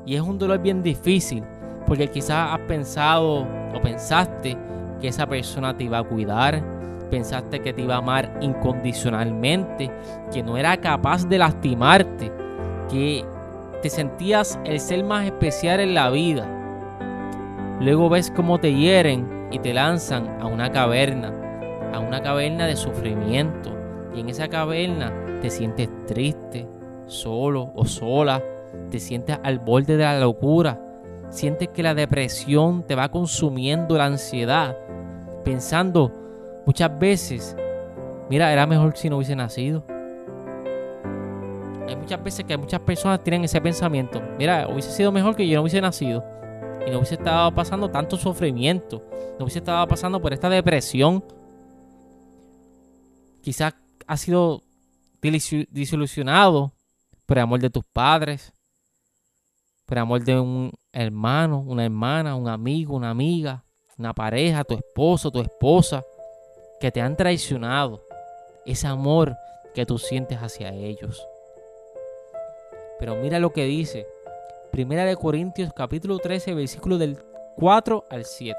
Y 0.06 0.14
es 0.14 0.20
un 0.20 0.38
dolor 0.38 0.60
bien 0.60 0.82
difícil, 0.82 1.44
porque 1.86 2.08
quizás 2.08 2.52
has 2.52 2.60
pensado 2.60 3.46
o 3.74 3.80
pensaste 3.82 4.56
que 5.00 5.08
esa 5.08 5.26
persona 5.26 5.76
te 5.76 5.84
iba 5.84 5.98
a 5.98 6.04
cuidar, 6.04 6.62
pensaste 7.10 7.60
que 7.60 7.72
te 7.72 7.82
iba 7.82 7.94
a 7.94 7.98
amar 7.98 8.38
incondicionalmente, 8.40 9.90
que 10.32 10.42
no 10.42 10.56
era 10.56 10.76
capaz 10.76 11.28
de 11.28 11.38
lastimarte, 11.38 12.32
que 12.88 13.24
te 13.82 13.90
sentías 13.90 14.58
el 14.64 14.78
ser 14.78 15.04
más 15.04 15.24
especial 15.24 15.80
en 15.80 15.94
la 15.94 16.10
vida. 16.10 16.46
Luego 17.80 18.08
ves 18.10 18.30
cómo 18.30 18.58
te 18.58 18.74
hieren 18.74 19.48
y 19.50 19.58
te 19.58 19.72
lanzan 19.72 20.38
a 20.40 20.46
una 20.46 20.70
caverna, 20.70 21.32
a 21.92 21.98
una 21.98 22.22
caverna 22.22 22.66
de 22.66 22.76
sufrimiento. 22.76 23.76
Y 24.14 24.20
en 24.20 24.29
esa 24.29 24.48
caverna 24.48 25.12
te 25.40 25.50
sientes 25.50 25.88
triste, 26.07 26.66
solo 27.07 27.72
o 27.74 27.85
sola, 27.85 28.42
te 28.90 28.98
sientes 28.98 29.38
al 29.42 29.59
borde 29.59 29.96
de 29.96 30.05
la 30.05 30.18
locura, 30.18 30.81
Sientes 31.31 31.68
que 31.68 31.85
la 31.85 31.94
depresión 31.94 32.83
te 32.83 32.96
va 32.96 33.09
consumiendo 33.09 33.96
la 33.96 34.07
ansiedad, 34.07 34.76
pensando 35.44 36.12
muchas 36.66 36.98
veces, 36.98 37.57
mira, 38.29 38.53
era 38.53 38.66
mejor 38.66 38.96
si 38.96 39.09
no 39.09 39.16
hubiese 39.16 39.37
nacido. 39.37 39.85
Hay 41.87 41.94
muchas 41.94 42.22
veces 42.22 42.44
que 42.44 42.57
muchas 42.57 42.81
personas 42.81 43.22
tienen 43.22 43.44
ese 43.44 43.61
pensamiento, 43.61 44.20
mira, 44.38 44.66
hubiese 44.68 44.90
sido 44.90 45.12
mejor 45.12 45.37
que 45.37 45.46
yo 45.46 45.55
no 45.55 45.62
hubiese 45.62 45.81
nacido 45.81 46.24
y 46.85 46.90
no 46.90 46.96
hubiese 46.96 47.14
estado 47.14 47.55
pasando 47.55 47.88
tanto 47.88 48.16
sufrimiento, 48.16 49.00
no 49.38 49.44
hubiese 49.44 49.61
estado 49.61 49.87
pasando 49.87 50.20
por 50.20 50.33
esta 50.33 50.48
depresión. 50.48 51.22
Quizás 53.42 53.74
ha 54.07 54.16
sido 54.16 54.62
disolucionado 55.70 56.72
por 57.26 57.38
el 57.38 57.42
amor 57.42 57.61
de 57.61 57.70
tus 57.70 57.85
padres, 57.85 58.53
por 59.87 59.98
el 59.98 60.03
amor 60.03 60.24
de 60.24 60.38
un 60.38 60.72
hermano, 60.92 61.61
una 61.61 61.85
hermana, 61.85 62.35
un 62.35 62.48
amigo, 62.48 62.96
una 62.96 63.11
amiga, 63.11 63.64
una 63.98 64.12
pareja, 64.14 64.64
tu 64.64 64.74
esposo, 64.74 65.31
tu 65.31 65.40
esposa, 65.40 66.05
que 66.81 66.90
te 66.90 67.00
han 67.00 67.16
traicionado. 67.16 68.03
Ese 68.64 68.87
amor 68.87 69.37
que 69.74 69.87
tú 69.87 69.98
sientes 69.98 70.38
hacia 70.38 70.72
ellos. 70.72 71.26
Pero 72.98 73.16
mira 73.16 73.38
lo 73.38 73.53
que 73.53 73.64
dice. 73.64 74.07
Primera 74.70 75.05
de 75.05 75.16
Corintios 75.16 75.72
capítulo 75.74 76.18
13, 76.18 76.55
versículo 76.55 76.98
del 76.98 77.18
4 77.57 78.05
al 78.11 78.24
7. 78.24 78.57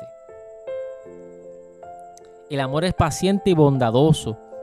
El 2.50 2.60
amor 2.60 2.84
es 2.84 2.94
paciente 2.94 3.52
y 3.52 3.54
bondadoso. 3.54 4.38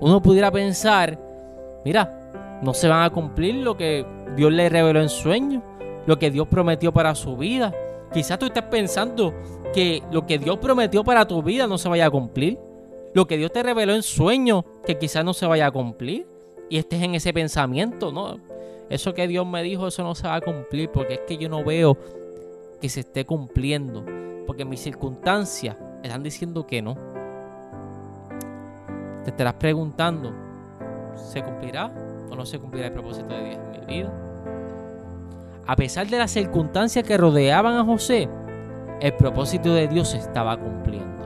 uno 0.00 0.20
pudiera 0.22 0.50
pensar, 0.50 1.18
mira, 1.84 2.58
no 2.62 2.74
se 2.74 2.88
van 2.88 3.02
a 3.02 3.10
cumplir 3.10 3.56
lo 3.56 3.76
que 3.76 4.06
Dios 4.36 4.52
le 4.52 4.68
reveló 4.68 5.00
en 5.00 5.08
sueño, 5.08 5.62
lo 6.06 6.18
que 6.18 6.30
Dios 6.30 6.48
prometió 6.48 6.92
para 6.92 7.14
su 7.14 7.36
vida. 7.36 7.72
Quizás 8.12 8.38
tú 8.38 8.46
estés 8.46 8.64
pensando 8.64 9.34
que 9.72 10.02
lo 10.10 10.26
que 10.26 10.38
Dios 10.38 10.58
prometió 10.58 11.04
para 11.04 11.26
tu 11.26 11.42
vida 11.42 11.66
no 11.66 11.78
se 11.78 11.88
vaya 11.88 12.06
a 12.06 12.10
cumplir. 12.10 12.58
Lo 13.12 13.26
que 13.26 13.36
Dios 13.36 13.52
te 13.52 13.62
reveló 13.62 13.94
en 13.94 14.02
sueño 14.02 14.64
que 14.84 14.98
quizás 14.98 15.24
no 15.24 15.34
se 15.34 15.46
vaya 15.46 15.66
a 15.66 15.70
cumplir. 15.70 16.26
Y 16.68 16.78
estés 16.78 17.02
en 17.02 17.14
ese 17.14 17.32
pensamiento, 17.32 18.10
¿no? 18.12 18.38
Eso 18.88 19.14
que 19.14 19.26
Dios 19.28 19.46
me 19.46 19.62
dijo, 19.62 19.88
eso 19.88 20.02
no 20.02 20.14
se 20.14 20.26
va 20.26 20.36
a 20.36 20.40
cumplir 20.40 20.90
porque 20.90 21.14
es 21.14 21.20
que 21.26 21.36
yo 21.36 21.48
no 21.48 21.64
veo 21.64 21.96
que 22.80 22.88
se 22.88 23.00
esté 23.00 23.24
cumpliendo. 23.24 24.04
Porque 24.46 24.64
mis 24.64 24.80
circunstancias 24.80 25.76
están 26.02 26.22
diciendo 26.22 26.66
que 26.66 26.82
no. 26.82 26.96
Te 29.24 29.30
estarás 29.30 29.54
preguntando, 29.54 30.32
¿se 31.14 31.42
cumplirá 31.42 31.90
o 32.30 32.36
no 32.36 32.44
se 32.44 32.58
cumplirá 32.58 32.88
el 32.88 32.92
propósito 32.92 33.34
de 33.34 33.44
Dios 33.44 33.58
en 33.72 33.86
mi 33.86 33.86
vida? 33.86 34.12
A 35.66 35.76
pesar 35.76 36.06
de 36.06 36.18
las 36.18 36.30
circunstancias 36.30 37.06
que 37.06 37.16
rodeaban 37.16 37.74
a 37.76 37.84
José, 37.84 38.28
el 39.00 39.14
propósito 39.14 39.72
de 39.72 39.88
Dios 39.88 40.08
se 40.08 40.18
estaba 40.18 40.58
cumpliendo. 40.58 41.24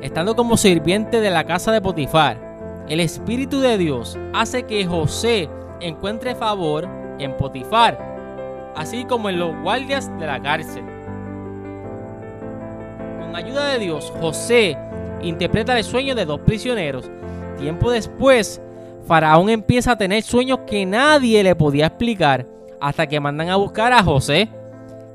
Estando 0.00 0.36
como 0.36 0.56
sirviente 0.56 1.20
de 1.20 1.30
la 1.30 1.42
casa 1.42 1.72
de 1.72 1.80
Potifar, 1.80 2.84
el 2.88 3.00
Espíritu 3.00 3.58
de 3.58 3.76
Dios 3.76 4.16
hace 4.32 4.62
que 4.62 4.86
José 4.86 5.50
encuentre 5.80 6.36
favor 6.36 6.88
en 7.18 7.36
Potifar, 7.36 7.98
así 8.76 9.04
como 9.04 9.28
en 9.30 9.40
los 9.40 9.52
guardias 9.62 10.16
de 10.20 10.26
la 10.26 10.40
cárcel. 10.40 10.84
Con 13.20 13.34
ayuda 13.34 13.70
de 13.70 13.80
Dios, 13.80 14.12
José 14.20 14.78
interpreta 15.22 15.76
el 15.76 15.84
sueño 15.84 16.14
de 16.14 16.24
dos 16.24 16.40
prisioneros. 16.40 17.10
Tiempo 17.58 17.90
después, 17.90 18.60
Faraón 19.06 19.48
empieza 19.48 19.92
a 19.92 19.98
tener 19.98 20.22
sueños 20.22 20.60
que 20.66 20.84
nadie 20.84 21.42
le 21.42 21.54
podía 21.54 21.86
explicar 21.86 22.46
hasta 22.80 23.06
que 23.06 23.20
mandan 23.20 23.48
a 23.48 23.56
buscar 23.56 23.92
a 23.92 24.02
José 24.02 24.48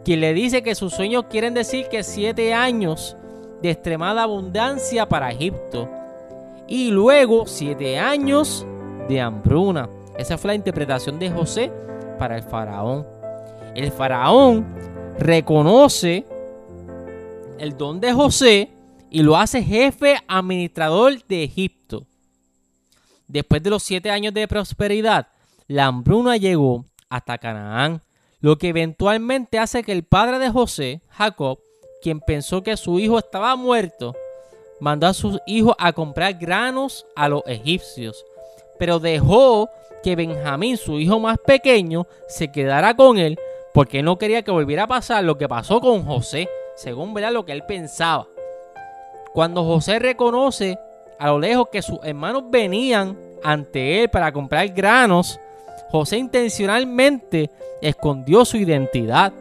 quien 0.04 0.22
le 0.22 0.34
dice 0.34 0.64
que 0.64 0.76
sus 0.76 0.94
sueños 0.94 1.26
quieren 1.30 1.54
decir 1.54 1.88
que 1.88 2.04
siete 2.04 2.54
años 2.54 3.16
de 3.62 3.70
extremada 3.70 4.24
abundancia 4.24 5.08
para 5.08 5.32
Egipto 5.32 5.88
y 6.68 6.90
luego 6.90 7.46
siete 7.46 8.00
años 8.00 8.66
de 9.08 9.22
hambruna. 9.22 9.90
Esa 10.18 10.38
fue 10.38 10.50
la 10.50 10.56
interpretación 10.56 11.20
de 11.20 11.30
José 11.30 11.72
para 12.18 12.36
el 12.36 12.44
faraón. 12.44 13.06
El 13.76 13.92
faraón 13.92 14.66
reconoce 15.20 16.26
el 17.60 17.78
don 17.78 18.00
de 18.00 18.14
José 18.14 18.70
y 19.12 19.22
lo 19.22 19.36
hace 19.38 19.62
jefe 19.62 20.18
administrador 20.28 21.22
de 21.28 21.44
Egipto. 21.44 22.08
Después 23.28 23.62
de 23.62 23.70
los 23.70 23.84
siete 23.84 24.10
años 24.10 24.34
de 24.34 24.48
prosperidad, 24.48 25.28
la 25.68 25.86
hambruna 25.86 26.38
llegó 26.38 26.86
hasta 27.10 27.38
Canaán 27.38 28.02
lo 28.40 28.58
que 28.58 28.70
eventualmente 28.70 29.60
hace 29.60 29.84
que 29.84 29.92
el 29.92 30.04
padre 30.04 30.40
de 30.40 30.50
José, 30.50 31.02
Jacob, 31.10 31.60
quien 32.02 32.20
pensó 32.22 32.64
que 32.64 32.76
su 32.76 32.98
hijo 33.00 33.20
estaba 33.20 33.56
muerto, 33.56 34.16
mandó 34.80 35.08
a 35.08 35.14
sus 35.14 35.40
hijos 35.46 35.76
a 35.78 35.94
comprar 35.94 36.34
granos 36.34 37.06
a 37.16 37.30
los 37.30 37.44
egipcios, 37.46 38.26
pero 38.80 39.00
dejó 39.00 39.70
que 40.02 40.16
Benjamín, 40.16 40.78
su 40.78 41.00
hijo 41.00 41.20
más 41.20 41.38
pequeño, 41.38 42.08
se 42.28 42.52
quedara 42.52 42.96
con 42.96 43.20
él 43.20 43.38
porque 43.74 44.02
no 44.02 44.18
quería 44.18 44.42
que 44.42 44.52
volviera 44.52 44.84
a 44.84 44.88
pasar 44.88 45.24
lo 45.24 45.38
que 45.38 45.48
pasó 45.48 45.80
con 45.80 46.04
José, 46.04 46.50
según 46.76 47.14
verá 47.14 47.30
lo 47.30 47.46
que 47.46 47.52
él 47.52 47.64
pensaba. 47.64 48.28
Cuando 49.34 49.64
José 49.64 50.00
reconoce 50.00 50.78
a 51.18 51.28
lo 51.28 51.40
lejos 51.40 51.70
que 51.72 51.82
sus 51.82 52.00
hermanos 52.04 52.44
venían 52.50 53.18
ante 53.44 54.02
él 54.02 54.10
para 54.10 54.32
comprar 54.32 54.68
granos, 54.70 55.40
José 55.90 56.18
intencionalmente 56.18 57.50
escondió 57.82 58.46
su 58.46 58.58
identidad. 58.58 59.34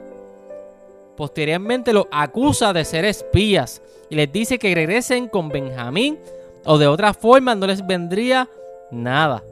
Posteriormente 1.16 1.92
los 1.92 2.06
acusa 2.10 2.72
de 2.72 2.84
ser 2.84 3.04
espías 3.04 3.82
y 4.08 4.14
les 4.14 4.32
dice 4.32 4.58
que 4.58 4.74
regresen 4.74 5.28
con 5.28 5.48
Benjamín 5.48 6.18
o 6.64 6.78
de 6.78 6.86
otra 6.86 7.14
forma 7.14 7.54
no 7.54 7.66
les 7.66 7.86
vendría 7.86 8.48
nada. 8.90 9.42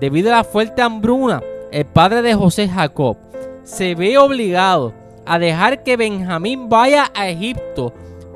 Debido 0.00 0.32
a 0.32 0.38
la 0.38 0.44
fuerte 0.44 0.82
hambruna, 0.82 1.42
el 1.70 1.86
padre 1.86 2.22
de 2.22 2.34
José 2.34 2.68
Jacob 2.68 3.16
se 3.62 3.94
ve 3.94 4.16
obligado 4.18 4.92
a 5.24 5.38
dejar 5.38 5.82
que 5.82 5.96
Benjamín 5.96 6.68
vaya 6.68 7.10
a 7.14 7.28
Egipto 7.28 7.92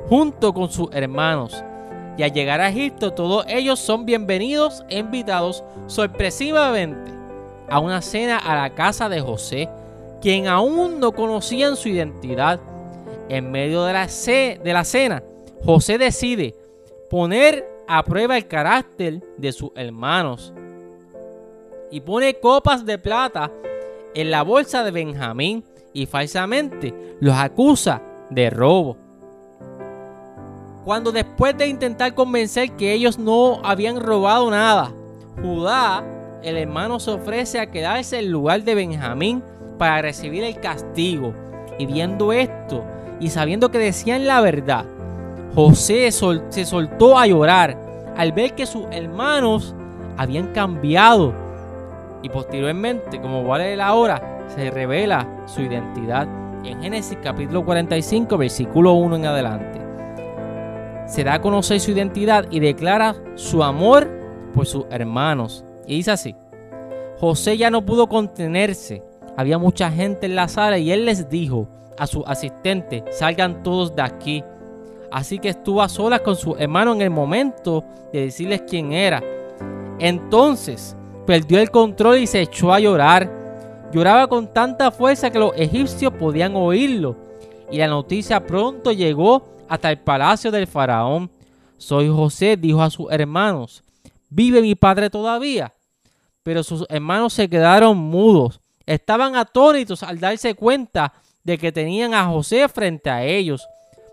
junto 0.09 0.53
con 0.53 0.71
sus 0.71 0.89
hermanos. 0.91 1.63
Y 2.17 2.23
al 2.23 2.33
llegar 2.33 2.61
a 2.61 2.69
Egipto 2.69 3.13
todos 3.13 3.45
ellos 3.47 3.79
son 3.79 4.05
bienvenidos 4.05 4.83
e 4.89 4.99
invitados 4.99 5.63
sorpresivamente 5.87 7.11
a 7.69 7.79
una 7.79 8.01
cena 8.01 8.37
a 8.37 8.55
la 8.55 8.75
casa 8.75 9.07
de 9.07 9.21
José, 9.21 9.69
quien 10.21 10.47
aún 10.47 10.99
no 10.99 11.13
conocían 11.13 11.75
su 11.75 11.89
identidad. 11.89 12.59
En 13.29 13.49
medio 13.49 13.85
de 13.85 13.93
la, 13.93 14.07
de 14.07 14.73
la 14.73 14.83
cena, 14.83 15.23
José 15.63 15.97
decide 15.97 16.53
poner 17.09 17.65
a 17.87 18.03
prueba 18.03 18.35
el 18.35 18.47
carácter 18.47 19.21
de 19.37 19.51
sus 19.53 19.71
hermanos 19.75 20.53
y 21.91 22.01
pone 22.01 22.35
copas 22.35 22.85
de 22.85 22.97
plata 22.97 23.51
en 24.13 24.31
la 24.31 24.43
bolsa 24.43 24.83
de 24.83 24.91
Benjamín 24.91 25.63
y 25.93 26.05
falsamente 26.05 26.93
los 27.19 27.35
acusa 27.35 28.01
de 28.29 28.49
robo. 28.49 28.97
Cuando 30.83 31.11
después 31.11 31.55
de 31.57 31.67
intentar 31.67 32.15
convencer 32.15 32.71
que 32.71 32.93
ellos 32.93 33.19
no 33.19 33.59
habían 33.63 33.99
robado 33.99 34.49
nada, 34.49 34.91
Judá 35.41 36.03
el 36.43 36.57
hermano 36.57 36.99
se 36.99 37.11
ofrece 37.11 37.59
a 37.59 37.69
quedarse 37.69 38.19
en 38.19 38.31
lugar 38.31 38.63
de 38.63 38.73
Benjamín 38.73 39.43
para 39.77 40.01
recibir 40.01 40.43
el 40.43 40.59
castigo. 40.59 41.33
Y 41.77 41.85
viendo 41.85 42.33
esto 42.33 42.83
y 43.19 43.29
sabiendo 43.29 43.69
que 43.69 43.77
decían 43.77 44.25
la 44.25 44.41
verdad, 44.41 44.85
José 45.53 46.11
se 46.11 46.65
soltó 46.65 47.17
a 47.17 47.27
llorar 47.27 47.77
al 48.17 48.31
ver 48.31 48.55
que 48.55 48.65
sus 48.65 48.85
hermanos 48.91 49.75
habían 50.17 50.47
cambiado. 50.47 51.33
Y 52.23 52.29
posteriormente, 52.29 53.21
como 53.21 53.43
vale 53.43 53.75
la 53.75 53.93
hora, 53.93 54.45
se 54.47 54.69
revela 54.71 55.27
su 55.45 55.61
identidad 55.61 56.27
en 56.63 56.81
Génesis 56.81 57.17
capítulo 57.21 57.63
45, 57.65 58.37
versículo 58.37 58.93
1 58.93 59.15
en 59.15 59.25
adelante. 59.25 59.90
Se 61.11 61.25
da 61.25 61.33
a 61.33 61.41
conocer 61.41 61.81
su 61.81 61.91
identidad 61.91 62.45
y 62.51 62.61
declara 62.61 63.17
su 63.35 63.61
amor 63.65 64.09
por 64.55 64.65
sus 64.65 64.85
hermanos. 64.89 65.65
Y 65.85 65.97
dice 65.97 66.11
así, 66.11 66.37
José 67.19 67.57
ya 67.57 67.69
no 67.69 67.85
pudo 67.85 68.07
contenerse, 68.07 69.03
había 69.35 69.57
mucha 69.57 69.91
gente 69.91 70.27
en 70.27 70.37
la 70.37 70.47
sala 70.47 70.77
y 70.77 70.89
él 70.89 71.03
les 71.03 71.27
dijo 71.27 71.67
a 71.97 72.07
su 72.07 72.23
asistente, 72.25 73.03
salgan 73.11 73.61
todos 73.61 73.93
de 73.93 74.03
aquí. 74.03 74.41
Así 75.11 75.37
que 75.37 75.49
estuvo 75.49 75.81
a 75.81 75.89
solas 75.89 76.21
con 76.21 76.37
su 76.37 76.55
hermano 76.55 76.93
en 76.93 77.01
el 77.01 77.09
momento 77.09 77.83
de 78.13 78.21
decirles 78.21 78.63
quién 78.65 78.93
era. 78.93 79.21
Entonces 79.99 80.95
perdió 81.27 81.59
el 81.59 81.71
control 81.71 82.19
y 82.19 82.27
se 82.27 82.39
echó 82.39 82.71
a 82.71 82.79
llorar. 82.79 83.29
Lloraba 83.91 84.27
con 84.27 84.47
tanta 84.47 84.91
fuerza 84.91 85.29
que 85.29 85.39
los 85.39 85.51
egipcios 85.57 86.13
podían 86.13 86.55
oírlo. 86.55 87.17
Y 87.69 87.79
la 87.79 87.87
noticia 87.87 88.47
pronto 88.47 88.93
llegó 88.93 89.50
hasta 89.71 89.89
el 89.89 89.99
palacio 89.99 90.51
del 90.51 90.67
faraón. 90.67 91.31
Soy 91.77 92.09
José, 92.09 92.57
dijo 92.57 92.81
a 92.81 92.89
sus 92.89 93.09
hermanos. 93.09 93.85
¿Vive 94.29 94.61
mi 94.61 94.75
padre 94.75 95.09
todavía? 95.09 95.73
Pero 96.43 96.61
sus 96.61 96.85
hermanos 96.89 97.31
se 97.31 97.47
quedaron 97.47 97.97
mudos. 97.97 98.59
Estaban 98.85 99.37
atónitos 99.37 100.03
al 100.03 100.19
darse 100.19 100.55
cuenta 100.55 101.13
de 101.45 101.57
que 101.57 101.71
tenían 101.71 102.13
a 102.13 102.25
José 102.25 102.67
frente 102.67 103.09
a 103.09 103.23
ellos. 103.23 103.65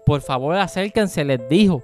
Por 0.07 0.21
favor, 0.21 0.55
acérquense, 0.55 1.25
les 1.25 1.49
dijo. 1.49 1.83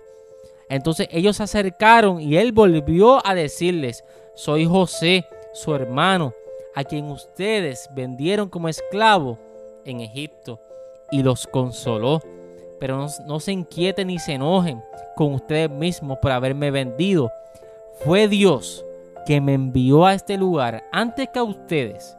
Entonces 0.71 1.09
ellos 1.11 1.39
se 1.39 1.43
acercaron 1.43 2.21
y 2.21 2.37
él 2.37 2.53
volvió 2.53 3.27
a 3.27 3.35
decirles, 3.35 4.05
soy 4.37 4.67
José, 4.67 5.27
su 5.53 5.75
hermano, 5.75 6.33
a 6.77 6.85
quien 6.85 7.07
ustedes 7.07 7.91
vendieron 7.93 8.49
como 8.49 8.69
esclavo 8.69 9.37
en 9.85 10.01
Egipto. 10.01 10.61
Y 11.11 11.25
los 11.25 11.49
consoló. 11.49 12.23
Pero 12.79 12.97
no, 12.97 13.07
no 13.27 13.41
se 13.41 13.53
inquieten 13.53 14.09
ni 14.09 14.19
se 14.19 14.35
enojen 14.35 14.83
con 15.17 15.35
ustedes 15.35 15.71
mismos 15.71 16.19
por 16.21 16.33
haberme 16.33 16.71
vendido. 16.71 17.31
Fue 18.05 18.29
Dios 18.29 18.85
que 19.27 19.41
me 19.41 19.55
envió 19.55 20.05
a 20.05 20.15
este 20.15 20.37
lugar 20.37 20.85
antes 20.93 21.29
que 21.33 21.39
a 21.39 21.45
ustedes 21.45 22.17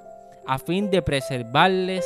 a 0.47 0.59
fin 0.59 0.89
de 0.89 1.01
preservarles 1.01 2.05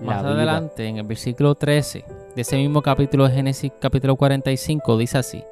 Más 0.00 0.24
adelante, 0.24 0.86
en 0.86 0.98
el 0.98 1.06
versículo 1.06 1.54
13 1.54 2.04
de 2.34 2.42
ese 2.42 2.56
mismo 2.56 2.82
capítulo 2.82 3.26
de 3.26 3.34
Génesis, 3.34 3.72
capítulo 3.80 4.14
45, 4.16 4.96
dice 4.98 5.18
así: 5.18 5.42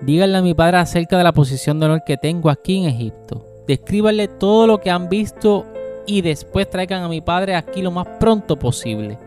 Díganle 0.00 0.38
a 0.38 0.42
mi 0.42 0.54
padre 0.54 0.78
acerca 0.78 1.16
de 1.16 1.24
la 1.24 1.32
posición 1.32 1.78
de 1.78 1.86
honor 1.86 2.02
que 2.04 2.16
tengo 2.16 2.50
aquí 2.50 2.78
en 2.78 2.88
Egipto. 2.88 3.46
Descríbanle 3.66 4.26
todo 4.26 4.66
lo 4.66 4.80
que 4.80 4.90
han 4.90 5.08
visto 5.08 5.64
y 6.06 6.20
después 6.22 6.68
traigan 6.68 7.02
a 7.02 7.08
mi 7.08 7.20
padre 7.20 7.54
aquí 7.54 7.82
lo 7.82 7.90
más 7.90 8.08
pronto 8.18 8.58
posible. 8.58 9.18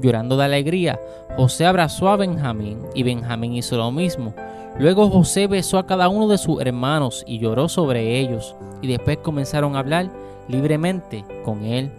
Llorando 0.00 0.36
de 0.36 0.44
alegría, 0.44 1.00
José 1.36 1.66
abrazó 1.66 2.08
a 2.08 2.16
Benjamín 2.16 2.78
y 2.94 3.02
Benjamín 3.02 3.54
hizo 3.54 3.76
lo 3.76 3.90
mismo. 3.90 4.34
Luego 4.78 5.10
José 5.10 5.46
besó 5.46 5.78
a 5.78 5.86
cada 5.86 6.08
uno 6.08 6.28
de 6.28 6.38
sus 6.38 6.60
hermanos 6.60 7.24
y 7.26 7.38
lloró 7.38 7.68
sobre 7.68 8.20
ellos, 8.20 8.54
y 8.80 8.86
después 8.86 9.18
comenzaron 9.18 9.74
a 9.74 9.80
hablar 9.80 10.08
libremente 10.46 11.24
con 11.44 11.64
él. 11.64 11.90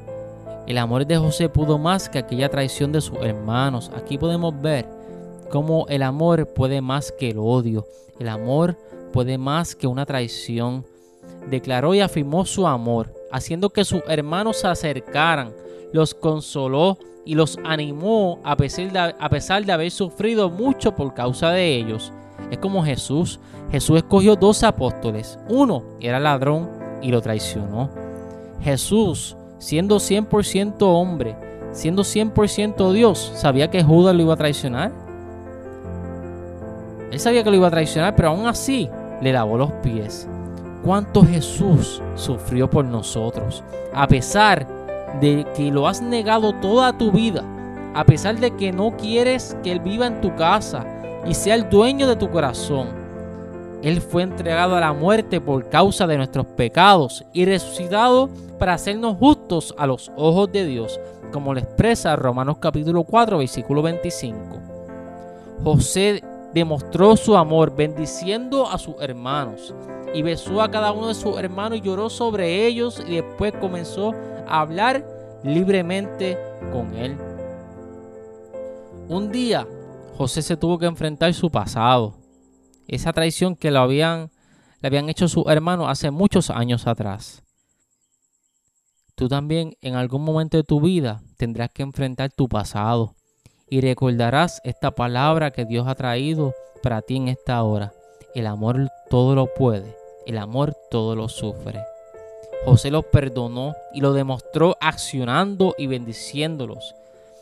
El 0.66 0.78
amor 0.78 1.06
de 1.06 1.18
José 1.18 1.50
pudo 1.50 1.78
más 1.78 2.08
que 2.08 2.20
aquella 2.20 2.48
traición 2.48 2.92
de 2.92 3.02
sus 3.02 3.18
hermanos. 3.18 3.92
Aquí 3.98 4.18
podemos 4.18 4.54
ver 4.62 4.86
cómo 5.50 5.86
el 5.90 6.04
amor 6.04 6.48
puede 6.54 6.80
más 6.80 7.12
que 7.12 7.32
el 7.32 7.38
odio. 7.40 7.86
El 8.20 8.30
amor 8.30 8.78
puede 9.12 9.38
más 9.38 9.76
que 9.76 9.88
una 9.88 10.06
traición. 10.06 10.86
Declaró 11.50 11.96
y 11.96 12.02
afirmó 12.02 12.46
su 12.46 12.68
amor, 12.68 13.12
haciendo 13.32 13.70
que 13.70 13.86
sus 13.86 14.02
hermanos 14.08 14.58
se 14.58 14.68
acercaran, 14.68 15.54
los 15.94 16.14
consoló 16.14 16.98
y 17.26 17.36
los 17.36 17.58
animó 17.64 18.40
a 18.44 18.56
pesar, 18.56 18.92
de, 18.92 19.00
a 19.00 19.30
pesar 19.30 19.66
de 19.66 19.72
haber 19.72 19.92
sufrido 19.92 20.50
mucho 20.50 20.96
por 20.96 21.14
causa 21.14 21.52
de 21.52 21.76
ellos. 21.76 22.12
Es 22.52 22.58
como 22.58 22.84
Jesús. 22.84 23.40
Jesús 23.72 23.98
escogió 23.98 24.36
dos 24.36 24.64
apóstoles. 24.64 25.38
Uno 25.48 25.84
era 26.00 26.20
ladrón 26.20 26.70
y 27.02 27.12
lo 27.12 27.22
traicionó. 27.22 27.90
Jesús, 28.62 29.38
siendo 29.60 29.98
100% 29.98 30.76
hombre, 30.80 31.36
siendo 31.72 32.04
100% 32.04 32.92
Dios, 32.92 33.32
sabía 33.36 33.70
que 33.70 33.84
Judas 33.84 34.16
lo 34.16 34.24
iba 34.24 34.34
a 34.34 34.38
traicionar. 34.38 34.92
Él 37.12 37.20
sabía 37.20 37.44
que 37.44 37.50
lo 37.50 37.56
iba 37.56 37.68
a 37.68 37.72
traicionar, 37.72 38.16
pero 38.16 38.30
aún 38.30 38.48
así 38.48 38.90
le 39.22 39.34
lavó 39.34 39.58
los 39.58 39.72
pies. 39.84 40.28
¿Cuánto 40.84 41.26
Jesús 41.26 42.02
sufrió 42.16 42.70
por 42.70 42.86
nosotros? 42.86 43.64
A 43.94 44.08
pesar 44.08 44.68
de 45.20 45.46
que 45.56 45.72
lo 45.72 45.88
has 45.88 46.02
negado 46.02 46.54
toda 46.54 46.98
tu 46.98 47.12
vida, 47.12 47.44
a 47.94 48.06
pesar 48.06 48.40
de 48.40 48.56
que 48.56 48.72
no 48.72 48.96
quieres 48.96 49.58
que 49.64 49.72
Él 49.72 49.80
viva 49.80 50.08
en 50.08 50.22
tu 50.22 50.36
casa 50.36 50.86
y 51.26 51.34
sea 51.34 51.56
el 51.56 51.70
dueño 51.70 52.08
de 52.08 52.16
tu 52.16 52.30
corazón, 52.30 53.00
él 53.82 54.02
fue 54.02 54.24
entregado 54.24 54.76
a 54.76 54.82
la 54.82 54.92
muerte 54.92 55.40
por 55.40 55.70
causa 55.70 56.06
de 56.06 56.18
nuestros 56.18 56.46
pecados 56.46 57.24
y 57.32 57.46
resucitado 57.46 58.30
para 58.58 58.74
hacernos 58.74 59.16
justos 59.18 59.74
a 59.78 59.88
los 59.88 60.12
ojos 60.18 60.52
de 60.52 60.66
Dios, 60.66 61.00
como 61.32 61.54
lo 61.54 61.62
expresa 61.62 62.18
Romanos 62.18 62.58
capítulo 62.60 63.04
4, 63.04 63.38
versículo 63.38 63.82
25. 63.82 64.38
José 65.64 66.22
demostró 66.54 67.16
su 67.16 67.38
amor 67.38 67.76
bendiciendo 67.76 68.70
a 68.70 68.78
sus 68.78 68.96
hermanos 69.00 69.74
y 70.14 70.22
besó 70.22 70.62
a 70.62 70.72
cada 70.72 70.92
uno 70.92 71.10
de 71.10 71.16
sus 71.16 71.38
hermanos 71.38 71.80
y 71.80 71.82
lloró 71.82 72.10
sobre 72.10 72.66
ellos 72.66 73.04
y 73.08 73.16
después 73.16 73.54
comenzó 73.60 74.14
a 74.48 74.62
hablar 74.62 75.06
libremente 75.44 76.38
con 76.72 76.96
él. 76.96 77.18
Un 79.08 79.32
día 79.32 79.68
José 80.18 80.42
se 80.42 80.58
tuvo 80.58 80.78
que 80.78 80.86
enfrentar 80.86 81.34
su 81.34 81.50
pasado 81.50 82.20
esa 82.90 83.14
traición 83.14 83.56
que 83.56 83.72
lo 83.72 83.80
habían, 83.80 84.32
le 84.82 84.88
habían 84.88 85.10
hecho 85.10 85.28
sus 85.28 85.46
hermanos 85.48 85.88
hace 85.90 86.10
muchos 86.10 86.50
años 86.50 86.88
atrás. 86.88 87.44
Tú 89.16 89.28
también 89.28 89.76
en 89.82 89.96
algún 89.96 90.24
momento 90.24 90.58
de 90.58 90.64
tu 90.64 90.82
vida 90.82 91.22
tendrás 91.38 91.70
que 91.72 91.84
enfrentar 91.84 92.32
tu 92.32 92.48
pasado 92.48 93.16
y 93.70 93.82
recordarás 93.82 94.62
esta 94.64 94.92
palabra 94.92 95.52
que 95.52 95.66
Dios 95.66 95.88
ha 95.88 95.96
traído 95.96 96.54
para 96.82 97.02
ti 97.02 97.18
en 97.18 97.28
esta 97.28 97.62
hora. 97.64 97.94
El 98.34 98.48
amor 98.48 98.90
todo 99.10 99.36
lo 99.36 99.54
puede, 99.54 99.96
el 100.26 100.38
amor 100.38 100.76
todo 100.90 101.16
lo 101.16 101.30
sufre. 101.30 101.82
José 102.66 102.92
los 102.92 103.06
perdonó 103.06 103.76
y 103.94 104.02
lo 104.02 104.14
demostró 104.14 104.76
accionando 104.82 105.76
y 105.78 105.88
bendiciéndolos. 105.88 106.96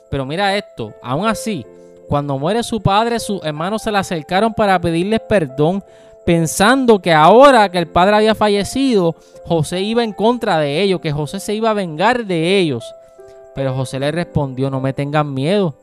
Pero 0.10 0.26
mira 0.26 0.56
esto, 0.56 0.94
aún 1.02 1.28
así, 1.28 1.66
cuando 2.08 2.38
muere 2.38 2.64
su 2.64 2.82
padre, 2.82 3.20
sus 3.20 3.44
hermanos 3.44 3.82
se 3.82 3.92
le 3.92 3.98
acercaron 3.98 4.54
para 4.54 4.80
pedirles 4.80 5.20
perdón, 5.22 5.84
pensando 6.26 7.00
que 7.00 7.14
ahora 7.14 7.70
que 7.70 7.78
el 7.78 7.88
padre 7.88 8.16
había 8.16 8.36
fallecido, 8.36 9.16
José 9.46 9.82
iba 9.82 10.04
en 10.04 10.14
contra 10.14 10.60
de 10.60 10.82
ellos, 10.82 11.02
que 11.02 11.12
José 11.12 11.40
se 11.40 11.54
iba 11.54 11.70
a 11.70 11.74
vengar 11.74 12.26
de 12.26 12.58
ellos. 12.58 12.84
Pero 13.56 13.74
José 13.74 14.00
le 14.00 14.12
respondió, 14.12 14.70
no 14.70 14.80
me 14.80 14.94
tengan 14.94 15.34
miedo. 15.34 15.76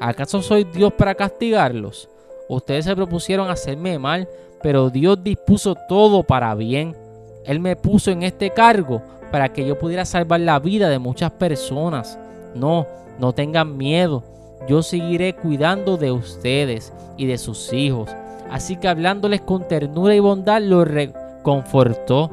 ¿Acaso 0.00 0.42
soy 0.42 0.64
Dios 0.64 0.92
para 0.94 1.14
castigarlos? 1.14 2.08
Ustedes 2.48 2.86
se 2.86 2.96
propusieron 2.96 3.50
hacerme 3.50 3.98
mal, 3.98 4.28
pero 4.62 4.90
Dios 4.90 5.22
dispuso 5.22 5.76
todo 5.88 6.22
para 6.22 6.54
bien. 6.54 6.96
Él 7.44 7.60
me 7.60 7.76
puso 7.76 8.10
en 8.10 8.22
este 8.22 8.50
cargo 8.50 9.02
para 9.30 9.52
que 9.52 9.64
yo 9.64 9.78
pudiera 9.78 10.04
salvar 10.04 10.40
la 10.40 10.58
vida 10.58 10.88
de 10.88 10.98
muchas 10.98 11.30
personas. 11.32 12.18
No, 12.54 12.86
no 13.18 13.32
tengan 13.32 13.76
miedo 13.76 14.24
yo 14.68 14.82
seguiré 14.82 15.34
cuidando 15.34 15.96
de 15.96 16.12
ustedes 16.12 16.92
y 17.16 17.26
de 17.26 17.38
sus 17.38 17.72
hijos. 17.72 18.10
Así 18.50 18.76
que 18.76 18.88
hablándoles 18.88 19.40
con 19.40 19.66
ternura 19.66 20.14
y 20.14 20.20
bondad, 20.20 20.60
los 20.60 20.86
reconfortó. 20.86 22.30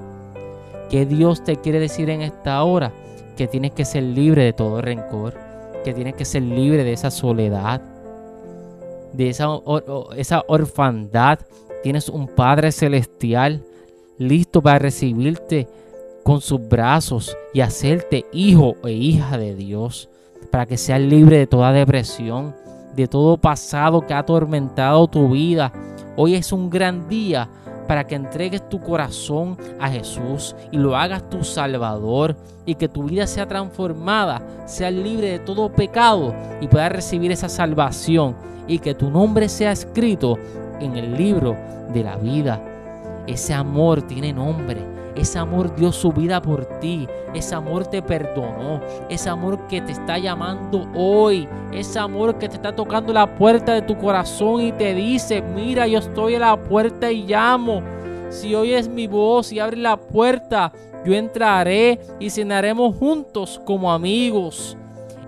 ¿Qué 0.89 1.05
Dios 1.05 1.43
te 1.43 1.57
quiere 1.57 1.79
decir 1.79 2.09
en 2.09 2.21
esta 2.21 2.61
hora? 2.63 2.91
Que 3.35 3.47
tienes 3.47 3.71
que 3.71 3.85
ser 3.85 4.03
libre 4.03 4.43
de 4.43 4.53
todo 4.53 4.81
rencor, 4.81 5.35
que 5.87 5.93
tienes 5.93 6.15
que 6.15 6.25
ser 6.25 6.43
libre 6.43 6.83
de 6.83 6.91
esa 6.91 7.09
soledad, 7.09 7.81
de 9.13 9.29
esa, 9.29 9.47
esa 10.17 10.43
orfandad. 10.49 11.39
Tienes 11.81 12.09
un 12.09 12.27
Padre 12.27 12.73
celestial 12.73 13.63
listo 14.17 14.61
para 14.61 14.79
recibirte 14.79 15.65
con 16.23 16.41
sus 16.41 16.67
brazos 16.67 17.37
y 17.53 17.61
hacerte 17.61 18.25
hijo 18.33 18.75
e 18.83 18.91
hija 18.91 19.37
de 19.37 19.55
Dios 19.55 20.09
para 20.51 20.65
que 20.65 20.75
seas 20.75 20.99
libre 20.99 21.37
de 21.37 21.47
toda 21.47 21.71
depresión, 21.71 22.53
de 22.93 23.07
todo 23.07 23.37
pasado 23.37 24.01
que 24.01 24.13
ha 24.13 24.19
atormentado 24.19 25.07
tu 25.07 25.29
vida. 25.29 25.71
Hoy 26.17 26.35
es 26.35 26.51
un 26.51 26.69
gran 26.69 27.07
día 27.07 27.47
para 27.87 28.05
que 28.05 28.15
entregues 28.15 28.67
tu 28.69 28.79
corazón 28.79 29.57
a 29.79 29.89
Jesús 29.89 30.55
y 30.71 30.77
lo 30.77 30.95
hagas 30.95 31.29
tu 31.29 31.43
Salvador 31.43 32.35
y 32.65 32.75
que 32.75 32.89
tu 32.89 33.03
vida 33.03 33.25
sea 33.27 33.47
transformada, 33.47 34.41
sea 34.65 34.91
libre 34.91 35.31
de 35.31 35.39
todo 35.39 35.71
pecado 35.71 36.35
y 36.59 36.67
puedas 36.67 36.91
recibir 36.91 37.31
esa 37.31 37.49
salvación 37.49 38.35
y 38.67 38.79
que 38.79 38.93
tu 38.93 39.09
nombre 39.09 39.47
sea 39.47 39.71
escrito 39.71 40.37
en 40.79 40.97
el 40.97 41.15
libro 41.15 41.55
de 41.93 42.03
la 42.03 42.17
vida. 42.17 42.61
Ese 43.25 43.53
amor 43.53 44.01
tiene 44.01 44.33
nombre 44.33 44.96
ese 45.17 45.39
amor 45.39 45.75
dio 45.75 45.91
su 45.91 46.11
vida 46.11 46.41
por 46.41 46.65
ti. 46.79 47.07
Ese 47.33 47.55
amor 47.55 47.87
te 47.87 48.01
perdonó. 48.01 48.81
Ese 49.09 49.29
amor 49.29 49.67
que 49.67 49.81
te 49.81 49.91
está 49.91 50.19
llamando 50.19 50.87
hoy. 50.95 51.47
Ese 51.71 51.97
amor 51.97 52.37
que 52.37 52.47
te 52.47 52.55
está 52.55 52.75
tocando 52.75 53.11
la 53.11 53.35
puerta 53.35 53.73
de 53.73 53.81
tu 53.81 53.97
corazón 53.97 54.61
y 54.61 54.71
te 54.71 54.93
dice, 54.93 55.41
mira, 55.41 55.87
yo 55.87 55.99
estoy 55.99 56.35
en 56.35 56.41
la 56.41 56.55
puerta 56.55 57.11
y 57.11 57.23
llamo. 57.23 57.81
Si 58.29 58.53
oyes 58.53 58.87
mi 58.87 59.07
voz 59.07 59.51
y 59.51 59.59
abres 59.59 59.79
la 59.79 59.97
puerta, 59.97 60.71
Yo 61.05 61.13
entraré 61.13 62.01
y 62.19 62.29
cenaremos 62.29 62.97
juntos 62.97 63.61
como 63.63 63.93
amigos. 63.93 64.75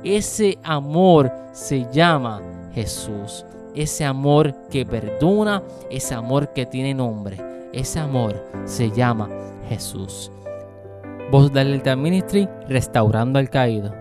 Ese 0.04 0.58
amor 0.62 1.32
se 1.54 1.88
llama 1.92 2.42
Jesús. 2.74 3.46
Ese 3.74 4.04
amor 4.04 4.54
que 4.70 4.86
perdona, 4.86 5.64
ese 5.90 6.16
amor 6.16 6.52
que 6.52 6.66
tiene 6.66 6.94
nombre. 6.94 7.38
Ese 7.72 8.00
amor 8.00 8.44
se 8.66 8.92
llama 8.92 9.30
Jesús. 9.70 10.32
Voz 11.32 11.54
del 11.54 11.82
Ministry, 11.96 12.50
restaurando 12.68 13.40
al 13.40 13.50
caído. 13.50 13.94